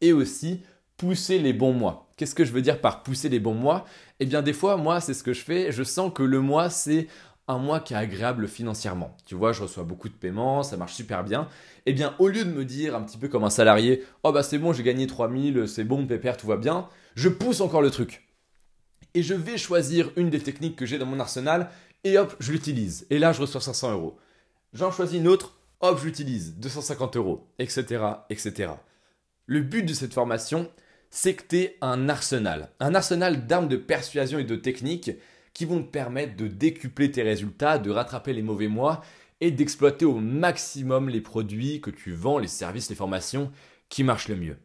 et 0.00 0.12
aussi 0.12 0.62
pousser 0.96 1.38
les 1.38 1.52
bons 1.52 1.72
mois. 1.72 2.10
Qu'est-ce 2.16 2.34
que 2.34 2.44
je 2.44 2.52
veux 2.52 2.62
dire 2.62 2.80
par 2.80 3.02
pousser 3.02 3.28
les 3.28 3.40
bons 3.40 3.54
mois? 3.54 3.86
Eh 4.20 4.26
bien 4.26 4.42
des 4.42 4.52
fois, 4.52 4.76
moi, 4.76 5.00
c'est 5.00 5.14
ce 5.14 5.22
que 5.22 5.32
je 5.32 5.42
fais, 5.42 5.72
je 5.72 5.82
sens 5.82 6.12
que 6.14 6.22
le 6.22 6.40
mois, 6.40 6.68
c'est 6.68 7.08
un 7.48 7.58
mois 7.58 7.80
qui 7.80 7.94
est 7.94 7.96
agréable 7.96 8.46
financièrement. 8.48 9.16
Tu 9.26 9.34
vois, 9.34 9.52
je 9.52 9.62
reçois 9.62 9.84
beaucoup 9.84 10.08
de 10.08 10.14
paiements, 10.14 10.62
ça 10.62 10.76
marche 10.76 10.94
super 10.94 11.24
bien. 11.24 11.48
Eh 11.86 11.92
bien, 11.92 12.14
au 12.18 12.28
lieu 12.28 12.44
de 12.44 12.52
me 12.52 12.64
dire 12.64 12.94
un 12.94 13.02
petit 13.02 13.18
peu 13.18 13.28
comme 13.28 13.44
un 13.44 13.50
salarié, 13.50 14.04
oh 14.22 14.32
bah 14.32 14.42
c'est 14.42 14.58
bon, 14.58 14.72
j'ai 14.72 14.82
gagné 14.82 15.06
3000, 15.06 15.66
c'est 15.66 15.84
bon, 15.84 16.06
pépère, 16.06 16.36
tout 16.36 16.46
va 16.46 16.56
bien, 16.56 16.88
je 17.14 17.28
pousse 17.28 17.60
encore 17.60 17.82
le 17.82 17.90
truc. 17.90 18.31
Et 19.14 19.22
je 19.22 19.34
vais 19.34 19.58
choisir 19.58 20.10
une 20.16 20.30
des 20.30 20.40
techniques 20.40 20.76
que 20.76 20.86
j'ai 20.86 20.98
dans 20.98 21.06
mon 21.06 21.20
arsenal 21.20 21.70
et 22.04 22.18
hop, 22.18 22.34
je 22.40 22.52
l'utilise. 22.52 23.06
Et 23.10 23.18
là, 23.18 23.32
je 23.32 23.40
reçois 23.40 23.60
500 23.60 23.92
euros. 23.92 24.18
J'en 24.72 24.90
choisis 24.90 25.18
une 25.18 25.28
autre, 25.28 25.56
hop, 25.80 25.98
je 25.98 26.06
l'utilise, 26.06 26.54
250 26.56 27.16
euros, 27.16 27.46
etc., 27.58 28.04
etc. 28.30 28.72
Le 29.46 29.60
but 29.60 29.82
de 29.82 29.92
cette 29.92 30.14
formation, 30.14 30.70
c'est 31.10 31.34
que 31.34 31.42
tu 31.46 31.56
aies 31.58 31.76
un 31.82 32.08
arsenal, 32.08 32.70
un 32.80 32.94
arsenal 32.94 33.46
d'armes 33.46 33.68
de 33.68 33.76
persuasion 33.76 34.38
et 34.38 34.44
de 34.44 34.56
techniques 34.56 35.10
qui 35.52 35.66
vont 35.66 35.82
te 35.82 35.90
permettre 35.90 36.36
de 36.36 36.48
décupler 36.48 37.10
tes 37.10 37.22
résultats, 37.22 37.78
de 37.78 37.90
rattraper 37.90 38.32
les 38.32 38.42
mauvais 38.42 38.68
mois 38.68 39.02
et 39.42 39.50
d'exploiter 39.50 40.06
au 40.06 40.18
maximum 40.18 41.10
les 41.10 41.20
produits 41.20 41.80
que 41.80 41.90
tu 41.90 42.12
vends, 42.12 42.38
les 42.38 42.48
services, 42.48 42.88
les 42.88 42.96
formations 42.96 43.52
qui 43.90 44.04
marchent 44.04 44.28
le 44.28 44.36
mieux. 44.36 44.56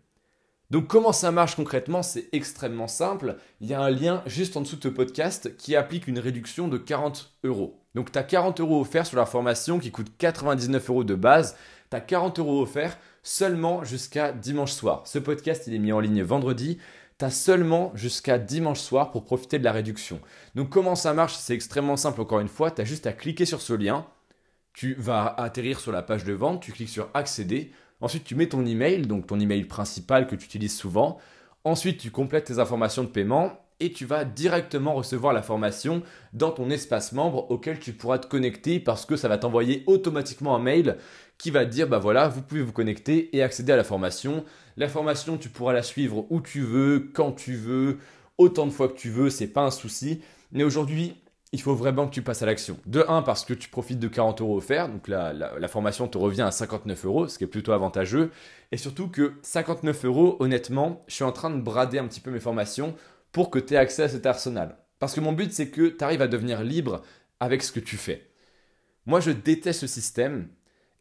Donc 0.70 0.88
comment 0.88 1.14
ça 1.14 1.32
marche 1.32 1.56
concrètement 1.56 2.04
C'est 2.04 2.28
extrêmement 2.34 2.88
simple. 2.88 3.38
Il 3.62 3.68
y 3.68 3.74
a 3.74 3.82
un 3.82 3.90
lien 3.90 4.22
juste 4.26 4.58
en 4.58 4.62
dessous 4.62 4.76
de 4.76 4.84
ce 4.84 4.88
podcast 4.90 5.56
qui 5.58 5.76
applique 5.76 6.08
une 6.08 6.20
réduction 6.20 6.68
de 6.68 6.78
40 6.78 7.38
euros. 7.44 7.82
Donc 7.96 8.12
tu 8.12 8.20
as 8.20 8.24
40 8.24 8.60
euros 8.60 8.82
offerts 8.82 9.06
sur 9.06 9.18
la 9.18 9.26
formation 9.26 9.80
qui 9.80 9.92
coûte 9.92 10.12
99 10.18 10.90
euros 10.90 11.04
de 11.04 11.16
base. 11.16 11.56
Tu 11.90 11.96
as 11.96 12.02
40 12.02 12.40
euros 12.40 12.62
offerts 12.62 12.98
seulement 13.24 13.84
jusqu'à 13.84 14.32
dimanche 14.32 14.74
soir. 14.74 15.04
Ce 15.06 15.20
podcast, 15.20 15.68
il 15.68 15.74
est 15.74 15.80
mis 15.80 15.94
en 15.94 16.00
ligne 16.00 16.22
vendredi 16.24 16.80
tu 17.18 17.26
as 17.26 17.32
seulement 17.32 17.92
jusqu'à 17.96 18.38
dimanche 18.38 18.80
soir 18.80 19.12
pour 19.12 19.26
profiter 19.26 19.60
de 19.60 19.64
la 19.64 19.72
réduction. 19.72 20.22
Donc 20.56 20.70
comment 20.70 20.96
ça 20.96 21.14
marche? 21.14 21.36
C'est 21.36 21.54
extrêmement 21.54 21.98
simple 21.98 22.22
encore 22.22 22.40
une 22.40 22.48
fois, 22.48 22.72
tu 22.72 22.82
as 22.82 22.86
juste 22.86 23.08
à 23.08 23.14
cliquer 23.14 23.46
sur 23.46 23.62
ce 23.62 23.74
lien, 23.74 24.06
tu 24.74 24.94
vas 24.94 25.26
atterrir 25.26 25.80
sur 25.80 25.92
la 25.92 26.04
page 26.04 26.24
de 26.24 26.34
vente, 26.34 26.62
tu 26.62 26.72
cliques 26.72 26.90
sur 26.90 27.10
accéder, 27.14 27.72
ensuite 28.02 28.24
tu 28.24 28.36
mets 28.36 28.50
ton 28.50 28.66
email, 28.66 29.08
donc 29.08 29.28
ton 29.28 29.40
email 29.40 29.66
principal 29.66 30.28
que 30.28 30.36
tu 30.36 30.46
utilises 30.46 30.76
souvent, 30.76 31.18
ensuite 31.64 32.00
tu 32.00 32.12
complètes 32.12 32.46
tes 32.46 32.60
informations 32.60 33.04
de 33.04 33.10
paiement 33.10 33.60
et 33.80 33.92
tu 33.92 34.06
vas 34.06 34.26
directement 34.26 34.94
recevoir 34.94 35.34
la 35.34 35.44
formation 35.44 36.02
dans 36.34 36.52
ton 36.52 36.70
espace 36.70 37.12
membre 37.12 37.50
auquel 37.52 37.80
tu 37.80 37.94
pourras 37.94 38.18
te 38.18 38.28
connecter 38.28 38.80
parce 38.80 39.06
que 39.06 39.16
ça 39.16 39.28
va 39.28 39.38
t'envoyer 39.38 39.84
automatiquement 39.86 40.56
un 40.56 40.60
mail 40.60 40.98
qui 41.38 41.52
va 41.52 41.66
te 41.66 41.72
dire 41.72 41.88
bah 41.88 42.00
voilà, 42.00 42.28
vous 42.28 42.42
pouvez 42.42 42.62
vous 42.62 42.72
connecter 42.72 43.36
et 43.36 43.44
accéder 43.44 43.72
à 43.72 43.78
la 43.78 43.84
formation. 43.84 44.44
La 44.78 44.88
formation, 44.88 45.38
tu 45.38 45.50
pourras 45.50 45.74
la 45.74 45.84
suivre 45.84 46.26
où 46.30 46.42
tu 46.42 46.62
veux, 46.62 47.12
quand 47.14 47.32
tu 47.32 47.54
veux, 47.54 48.00
autant 48.38 48.66
de 48.66 48.72
fois 48.72 48.88
que 48.88 48.98
tu 48.98 49.10
veux, 49.10 49.30
c'est 49.30 49.48
pas 49.48 49.62
un 49.62 49.72
souci. 49.72 50.22
Mais 50.52 50.64
aujourd'hui, 50.64 51.16
il 51.54 51.62
faut 51.62 51.76
vraiment 51.76 52.08
que 52.08 52.14
tu 52.14 52.22
passes 52.22 52.42
à 52.42 52.46
l'action. 52.46 52.78
De 52.86 53.06
1, 53.08 53.22
parce 53.22 53.46
que 53.46 53.54
tu 53.54 53.70
profites 53.70 54.00
de 54.00 54.08
40 54.08 54.42
euros 54.42 54.58
offerts, 54.58 54.90
donc 54.90 55.08
la, 55.08 55.32
la, 55.34 55.68
formation 55.68 56.08
te 56.08 56.18
revient 56.18 56.42
à 56.42 56.52
59 56.52 57.06
euros, 57.06 57.28
ce 57.28 57.38
qui 57.38 57.46
est 57.46 57.48
plutôt 57.48 57.72
avantageux. 57.72 58.32
Et 58.72 58.78
surtout 58.78 59.08
que 59.08 59.34
59 59.44 60.06
euros, 60.06 60.36
honnêtement, 60.40 61.04
je 61.08 61.16
suis 61.16 61.24
en 61.24 61.32
train 61.32 61.50
de 61.50 61.62
brader 61.62 62.00
un 62.00 62.08
petit 62.08 62.20
peu 62.20 62.32
mes 62.32 62.42
formations 62.42 62.96
pour 63.32 63.50
que 63.50 63.60
tu 63.60 63.76
aies 63.76 63.78
accès 63.78 64.04
à 64.04 64.10
cet 64.10 64.26
arsenal. 64.26 64.78
Parce 65.00 65.14
que 65.14 65.22
mon 65.22 65.32
but, 65.32 65.54
c'est 65.54 65.70
que 65.70 65.88
tu 65.88 66.04
arrives 66.04 66.22
à 66.22 66.28
devenir 66.28 66.64
libre 66.64 67.02
avec 67.40 67.64
ce 67.64 67.72
que 67.72 67.80
tu 67.80 67.98
fais. 67.98 68.30
Moi, 69.06 69.22
je 69.22 69.32
déteste 69.32 69.82
ce 69.82 69.88
système 69.88 70.50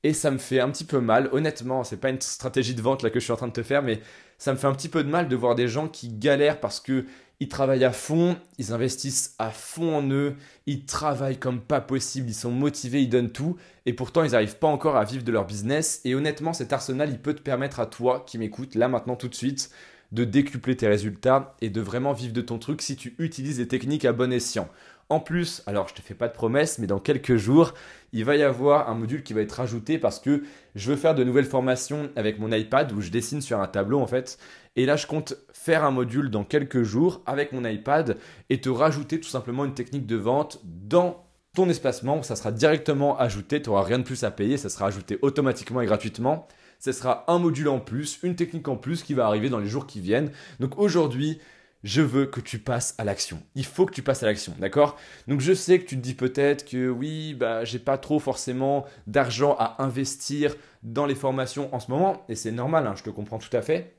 et 0.04 0.12
ça 0.12 0.30
me 0.30 0.38
fait 0.38 0.60
un 0.60 0.70
petit 0.70 0.84
peu 0.84 1.00
mal. 1.00 1.28
Honnêtement, 1.32 1.82
c'est 1.82 1.96
pas 1.96 2.10
une 2.10 2.20
stratégie 2.20 2.74
de 2.74 2.82
vente 2.82 3.02
là 3.02 3.10
que 3.10 3.18
je 3.18 3.24
suis 3.24 3.32
en 3.32 3.36
train 3.36 3.48
de 3.48 3.52
te 3.52 3.62
faire, 3.62 3.82
mais 3.82 4.00
ça 4.38 4.52
me 4.52 4.56
fait 4.56 4.66
un 4.66 4.74
petit 4.74 4.88
peu 4.88 5.02
de 5.02 5.08
mal 5.08 5.28
de 5.28 5.34
voir 5.34 5.54
des 5.54 5.66
gens 5.66 5.88
qui 5.88 6.10
galèrent 6.10 6.60
parce 6.60 6.78
que 6.78 7.06
ils 7.40 7.48
travaillent 7.48 7.84
à 7.84 7.92
fond, 7.92 8.36
ils 8.58 8.72
investissent 8.72 9.34
à 9.38 9.50
fond 9.50 9.96
en 9.96 10.10
eux, 10.10 10.36
ils 10.66 10.84
travaillent 10.86 11.38
comme 11.38 11.60
pas 11.60 11.80
possible, 11.80 12.30
ils 12.30 12.34
sont 12.34 12.50
motivés, 12.50 13.02
ils 13.02 13.08
donnent 13.08 13.32
tout, 13.32 13.56
et 13.84 13.92
pourtant 13.92 14.22
ils 14.24 14.32
n'arrivent 14.32 14.58
pas 14.58 14.68
encore 14.68 14.96
à 14.96 15.04
vivre 15.04 15.22
de 15.22 15.32
leur 15.32 15.44
business. 15.44 16.00
Et 16.04 16.14
honnêtement, 16.14 16.52
cet 16.52 16.72
arsenal, 16.72 17.10
il 17.10 17.18
peut 17.18 17.34
te 17.34 17.42
permettre 17.42 17.80
à 17.80 17.86
toi 17.86 18.24
qui 18.26 18.38
m'écoutes 18.38 18.74
là 18.74 18.88
maintenant 18.88 19.16
tout 19.16 19.28
de 19.28 19.34
suite 19.34 19.70
de 20.12 20.24
décupler 20.24 20.76
tes 20.76 20.88
résultats 20.88 21.56
et 21.60 21.68
de 21.68 21.80
vraiment 21.80 22.12
vivre 22.12 22.32
de 22.32 22.40
ton 22.40 22.58
truc 22.58 22.80
si 22.80 22.96
tu 22.96 23.14
utilises 23.18 23.58
des 23.58 23.68
techniques 23.68 24.04
à 24.04 24.12
bon 24.12 24.32
escient. 24.32 24.68
En 25.08 25.20
plus, 25.20 25.62
alors 25.66 25.86
je 25.86 25.94
te 25.94 26.02
fais 26.02 26.14
pas 26.14 26.26
de 26.26 26.32
promesses, 26.32 26.78
mais 26.78 26.88
dans 26.88 26.98
quelques 26.98 27.36
jours, 27.36 27.74
il 28.12 28.24
va 28.24 28.34
y 28.34 28.42
avoir 28.42 28.88
un 28.90 28.94
module 28.94 29.22
qui 29.22 29.34
va 29.34 29.40
être 29.40 29.60
ajouté 29.60 29.98
parce 29.98 30.18
que 30.18 30.42
je 30.74 30.90
veux 30.90 30.96
faire 30.96 31.14
de 31.14 31.22
nouvelles 31.22 31.44
formations 31.44 32.10
avec 32.16 32.40
mon 32.40 32.50
iPad 32.50 32.90
où 32.90 33.00
je 33.00 33.10
dessine 33.10 33.40
sur 33.40 33.60
un 33.60 33.68
tableau 33.68 34.00
en 34.00 34.06
fait. 34.08 34.36
Et 34.74 34.84
là, 34.84 34.96
je 34.96 35.06
compte 35.06 35.36
faire 35.52 35.84
un 35.84 35.92
module 35.92 36.28
dans 36.28 36.42
quelques 36.42 36.82
jours 36.82 37.22
avec 37.24 37.52
mon 37.52 37.64
iPad 37.64 38.18
et 38.50 38.60
te 38.60 38.68
rajouter 38.68 39.20
tout 39.20 39.28
simplement 39.28 39.64
une 39.64 39.74
technique 39.74 40.06
de 40.06 40.16
vente 40.16 40.60
dans 40.64 41.24
ton 41.54 41.68
espacement. 41.68 42.22
Ça 42.24 42.34
sera 42.34 42.50
directement 42.50 43.16
ajouté, 43.16 43.62
tu 43.62 43.70
n'auras 43.70 43.84
rien 43.84 44.00
de 44.00 44.04
plus 44.04 44.24
à 44.24 44.32
payer, 44.32 44.56
ça 44.56 44.68
sera 44.68 44.88
ajouté 44.88 45.18
automatiquement 45.22 45.80
et 45.80 45.86
gratuitement 45.86 46.48
ce 46.78 46.92
sera 46.92 47.24
un 47.28 47.38
module 47.38 47.68
en 47.68 47.80
plus, 47.80 48.18
une 48.22 48.36
technique 48.36 48.68
en 48.68 48.76
plus 48.76 49.02
qui 49.02 49.14
va 49.14 49.26
arriver 49.26 49.48
dans 49.48 49.58
les 49.58 49.66
jours 49.66 49.86
qui 49.86 50.00
viennent. 50.00 50.30
Donc 50.60 50.78
aujourd'hui, 50.78 51.38
je 51.86 52.02
veux 52.02 52.26
que 52.26 52.40
tu 52.40 52.58
passes 52.58 52.96
à 52.98 53.04
l'action. 53.04 53.40
Il 53.54 53.64
faut 53.64 53.86
que 53.86 53.94
tu 53.94 54.02
passes 54.02 54.24
à 54.24 54.26
l'action, 54.26 54.52
d'accord? 54.58 54.96
Donc 55.28 55.40
je 55.40 55.52
sais 55.52 55.78
que 55.78 55.84
tu 55.84 55.94
te 55.96 56.00
dis 56.00 56.14
peut-être 56.14 56.68
que 56.68 56.88
oui, 56.88 57.34
bah 57.34 57.64
j'ai 57.64 57.78
pas 57.78 57.96
trop 57.96 58.18
forcément 58.18 58.84
d'argent 59.06 59.54
à 59.56 59.80
investir 59.84 60.56
dans 60.82 61.06
les 61.06 61.14
formations 61.14 61.72
en 61.72 61.78
ce 61.78 61.88
moment, 61.92 62.24
et 62.28 62.34
c'est 62.34 62.50
normal, 62.50 62.88
hein, 62.88 62.94
je 62.96 63.04
te 63.04 63.10
comprends 63.10 63.38
tout 63.38 63.56
à 63.56 63.62
fait. 63.62 63.94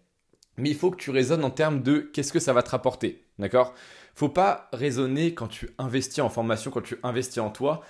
Mais 0.57 0.69
il 0.69 0.75
faut 0.75 0.91
que 0.91 0.97
tu 0.97 1.11
raisonnes 1.11 1.45
en 1.45 1.49
termes 1.49 1.81
de 1.81 1.99
qu'est-ce 1.99 2.33
que 2.33 2.41
ça 2.41 2.51
va 2.51 2.61
te 2.61 2.71
rapporter, 2.71 3.25
d'accord? 3.39 3.73
Faut 4.15 4.27
pas 4.27 4.67
raisonner 4.73 5.33
quand 5.33 5.47
tu 5.47 5.69
investis 5.77 6.19
en 6.19 6.29
formation, 6.29 6.71
quand 6.71 6.81
tu 6.81 6.97
investis 7.03 7.39
en 7.39 7.51
toi, 7.51 7.81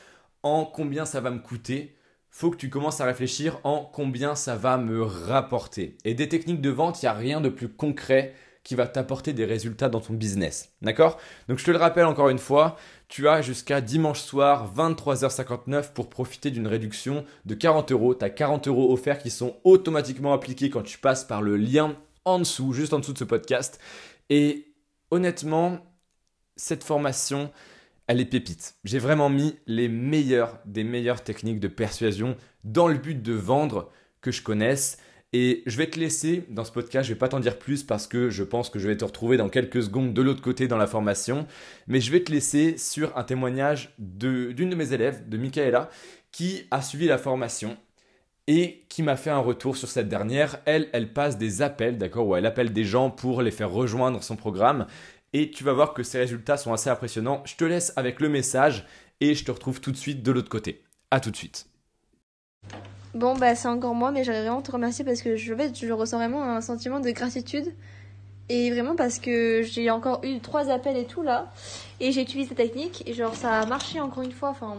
en 0.43 0.63
combien 0.65 1.05
ça 1.05 1.21
va 1.21 1.31
me 1.31 1.39
coûter, 1.39 1.95
faut 2.29 2.51
que 2.51 2.57
tu 2.57 2.69
commences 2.69 3.01
à 3.01 3.05
réfléchir 3.05 3.59
en 3.63 3.83
combien 3.83 4.35
ça 4.35 4.55
va 4.55 4.77
me 4.77 5.01
rapporter. 5.01 5.97
Et 6.05 6.13
des 6.13 6.29
techniques 6.29 6.61
de 6.61 6.69
vente, 6.69 7.01
il 7.01 7.05
n'y 7.05 7.09
a 7.09 7.13
rien 7.13 7.41
de 7.41 7.49
plus 7.49 7.67
concret 7.67 8.35
qui 8.67 8.75
va 8.75 8.85
t'apporter 8.85 9.31
des 9.31 9.45
résultats 9.45 9.87
dans 9.87 10.01
ton 10.01 10.13
business. 10.13 10.73
D'accord? 10.81 11.17
Donc 11.47 11.57
je 11.57 11.63
te 11.63 11.71
le 11.71 11.77
rappelle 11.77 12.05
encore 12.05 12.27
une 12.27 12.37
fois, 12.37 12.75
tu 13.07 13.29
as 13.29 13.41
jusqu'à 13.41 13.79
dimanche 13.79 14.19
soir 14.19 14.73
23h59 14.75 15.93
pour 15.93 16.09
profiter 16.09 16.51
d'une 16.51 16.67
réduction 16.67 17.23
de 17.45 17.55
40 17.55 17.93
euros. 17.93 18.13
Tu 18.13 18.25
as 18.25 18.29
40 18.29 18.67
euros 18.67 18.91
offerts 18.91 19.19
qui 19.19 19.29
sont 19.29 19.55
automatiquement 19.63 20.33
appliqués 20.33 20.69
quand 20.69 20.81
tu 20.81 20.97
passes 20.97 21.23
par 21.23 21.41
le 21.41 21.55
lien 21.55 21.95
en 22.25 22.39
dessous, 22.39 22.73
juste 22.73 22.91
en 22.91 22.99
dessous 22.99 23.13
de 23.13 23.19
ce 23.19 23.23
podcast. 23.23 23.79
Et 24.29 24.73
honnêtement, 25.11 25.79
cette 26.57 26.83
formation, 26.83 27.53
elle 28.07 28.19
est 28.19 28.25
pépite. 28.25 28.75
J'ai 28.83 28.99
vraiment 28.99 29.29
mis 29.29 29.55
les 29.65 29.87
meilleures 29.87 30.59
des 30.65 30.83
meilleures 30.83 31.23
techniques 31.23 31.61
de 31.61 31.69
persuasion 31.69 32.35
dans 32.65 32.89
le 32.89 32.97
but 32.97 33.21
de 33.21 33.31
vendre 33.31 33.89
que 34.19 34.31
je 34.31 34.41
connaisse. 34.41 34.97
Et 35.39 35.61
je 35.67 35.77
vais 35.77 35.85
te 35.85 35.99
laisser 35.99 36.45
dans 36.49 36.63
ce 36.63 36.71
podcast, 36.71 37.07
je 37.07 37.13
vais 37.13 37.19
pas 37.19 37.27
t'en 37.27 37.39
dire 37.39 37.59
plus 37.59 37.83
parce 37.83 38.07
que 38.07 38.31
je 38.31 38.43
pense 38.43 38.71
que 38.71 38.79
je 38.79 38.87
vais 38.87 38.97
te 38.97 39.05
retrouver 39.05 39.37
dans 39.37 39.49
quelques 39.49 39.83
secondes 39.83 40.11
de 40.11 40.21
l'autre 40.23 40.41
côté 40.41 40.67
dans 40.67 40.77
la 40.77 40.87
formation. 40.87 41.45
Mais 41.85 42.01
je 42.01 42.11
vais 42.11 42.23
te 42.23 42.31
laisser 42.31 42.75
sur 42.79 43.15
un 43.15 43.23
témoignage 43.23 43.93
d'une 43.99 44.71
de, 44.71 44.75
mes 44.75 44.93
élèves, 44.93 45.29
de 45.29 45.37
Michaela, 45.37 45.91
qui 46.31 46.63
a 46.71 46.81
suivi 46.81 47.05
la 47.05 47.19
formation 47.19 47.77
et 48.47 48.83
qui 48.89 49.03
m'a 49.03 49.15
fait 49.15 49.29
un 49.29 49.37
retour 49.37 49.77
sur 49.77 49.89
cette 49.89 50.09
dernière. 50.09 50.57
Elle, 50.65 50.89
elle 50.91 51.13
passe 51.13 51.37
des 51.37 51.61
appels, 51.61 51.99
d'accord, 51.99 52.25
ou 52.25 52.35
elle 52.35 52.47
appelle 52.47 52.73
des 52.73 52.83
gens 52.83 53.11
pour 53.11 53.43
les 53.43 53.51
faire 53.51 53.69
rejoindre 53.69 54.23
son 54.23 54.37
programme 54.37 54.87
et 55.33 55.51
tu 55.51 55.63
vas 55.63 55.73
voir 55.73 55.93
que 55.93 56.01
ces 56.01 56.17
résultats 56.17 56.57
sont 56.57 56.73
assez 56.73 56.89
impressionnants. 56.89 57.43
Je 57.45 57.57
te 57.57 57.63
laisse 57.63 57.93
avec 57.95 58.21
le 58.21 58.29
message 58.29 58.87
et 59.21 59.35
je 59.35 59.45
te 59.45 59.51
retrouve 59.51 59.81
tout 59.81 59.91
de 59.91 59.97
suite 59.97 60.23
de 60.23 60.31
l'autre 60.31 60.49
côté. 60.49 60.81
A 61.11 61.19
tout 61.19 61.29
de 61.29 61.37
suite. 61.37 61.67
Bon, 63.17 63.33
bah, 63.35 63.55
c'est 63.55 63.67
encore 63.67 63.95
moi, 63.95 64.11
mais 64.11 64.23
j'aimerais 64.23 64.43
vraiment 64.43 64.61
te 64.61 64.71
remercier 64.71 65.03
parce 65.03 65.23
que 65.23 65.37
je, 65.37 65.51
je 65.73 65.91
ressens 65.91 66.17
vraiment 66.17 66.43
un 66.43 66.61
sentiment 66.61 66.99
de 66.99 67.09
gratitude. 67.09 67.73
Et 68.47 68.69
vraiment 68.69 68.95
parce 68.95 69.17
que 69.17 69.63
j'ai 69.63 69.89
encore 69.89 70.21
eu 70.23 70.39
trois 70.39 70.69
appels 70.69 70.95
et 70.95 71.05
tout 71.05 71.23
là. 71.23 71.51
Et 71.99 72.11
j'ai 72.11 72.21
utilisé 72.21 72.49
cette 72.49 72.57
technique 72.57 73.01
et 73.07 73.13
genre 73.13 73.33
ça 73.33 73.61
a 73.61 73.65
marché 73.65 73.99
encore 73.99 74.21
une 74.21 74.31
fois. 74.31 74.49
Enfin, 74.49 74.75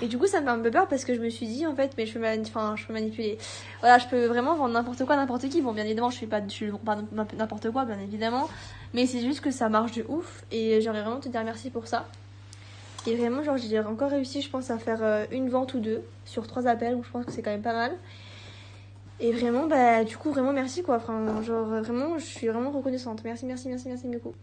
et 0.00 0.08
du 0.08 0.16
coup 0.16 0.26
ça 0.26 0.40
me 0.40 0.46
fait 0.46 0.50
un 0.50 0.58
peu 0.60 0.70
peur 0.70 0.88
parce 0.88 1.04
que 1.04 1.14
je 1.14 1.20
me 1.20 1.28
suis 1.28 1.46
dit 1.46 1.66
en 1.66 1.74
fait, 1.74 1.92
mais 1.98 2.06
je 2.06 2.18
peux, 2.18 2.24
enfin, 2.40 2.74
je 2.74 2.86
peux 2.86 2.94
manipuler. 2.94 3.36
Voilà, 3.80 3.98
je 3.98 4.06
peux 4.06 4.24
vraiment 4.24 4.56
vendre 4.56 4.72
n'importe 4.72 5.04
quoi, 5.04 5.16
n'importe 5.16 5.50
qui. 5.50 5.60
Bon, 5.60 5.72
bien 5.72 5.84
évidemment, 5.84 6.08
je 6.08 6.16
fais 6.16 6.26
pas, 6.26 6.40
je 6.48 6.70
pas 6.70 6.96
n'importe 7.36 7.70
quoi, 7.70 7.84
bien 7.84 8.00
évidemment. 8.00 8.48
Mais 8.94 9.04
c'est 9.04 9.20
juste 9.20 9.42
que 9.42 9.50
ça 9.50 9.68
marche 9.68 9.92
de 9.92 10.06
ouf. 10.08 10.42
Et 10.50 10.80
j'aimerais 10.80 11.02
vraiment 11.02 11.20
te 11.20 11.28
dire 11.28 11.44
merci 11.44 11.68
pour 11.68 11.86
ça. 11.86 12.06
Et 13.06 13.16
vraiment, 13.16 13.42
genre, 13.42 13.56
j'ai 13.56 13.78
encore 13.80 14.10
réussi, 14.10 14.42
je 14.42 14.50
pense, 14.50 14.70
à 14.70 14.78
faire 14.78 15.02
euh, 15.02 15.24
une 15.30 15.48
vente 15.48 15.74
ou 15.74 15.80
deux 15.80 16.02
sur 16.24 16.46
trois 16.46 16.66
appels, 16.66 16.94
donc 16.94 17.04
je 17.04 17.10
pense 17.10 17.24
que 17.24 17.32
c'est 17.32 17.42
quand 17.42 17.50
même 17.50 17.62
pas 17.62 17.72
mal. 17.72 17.92
Et 19.20 19.32
vraiment, 19.32 19.66
bah, 19.66 20.04
du 20.04 20.16
coup, 20.16 20.30
vraiment 20.30 20.52
merci 20.52 20.82
quoi. 20.82 20.96
Enfin, 20.96 21.42
genre, 21.42 21.66
vraiment, 21.66 22.18
je 22.18 22.24
suis 22.24 22.48
vraiment 22.48 22.70
reconnaissante. 22.70 23.22
Merci, 23.24 23.46
merci, 23.46 23.68
merci, 23.68 23.88
merci 23.88 24.08
beaucoup. 24.08 24.34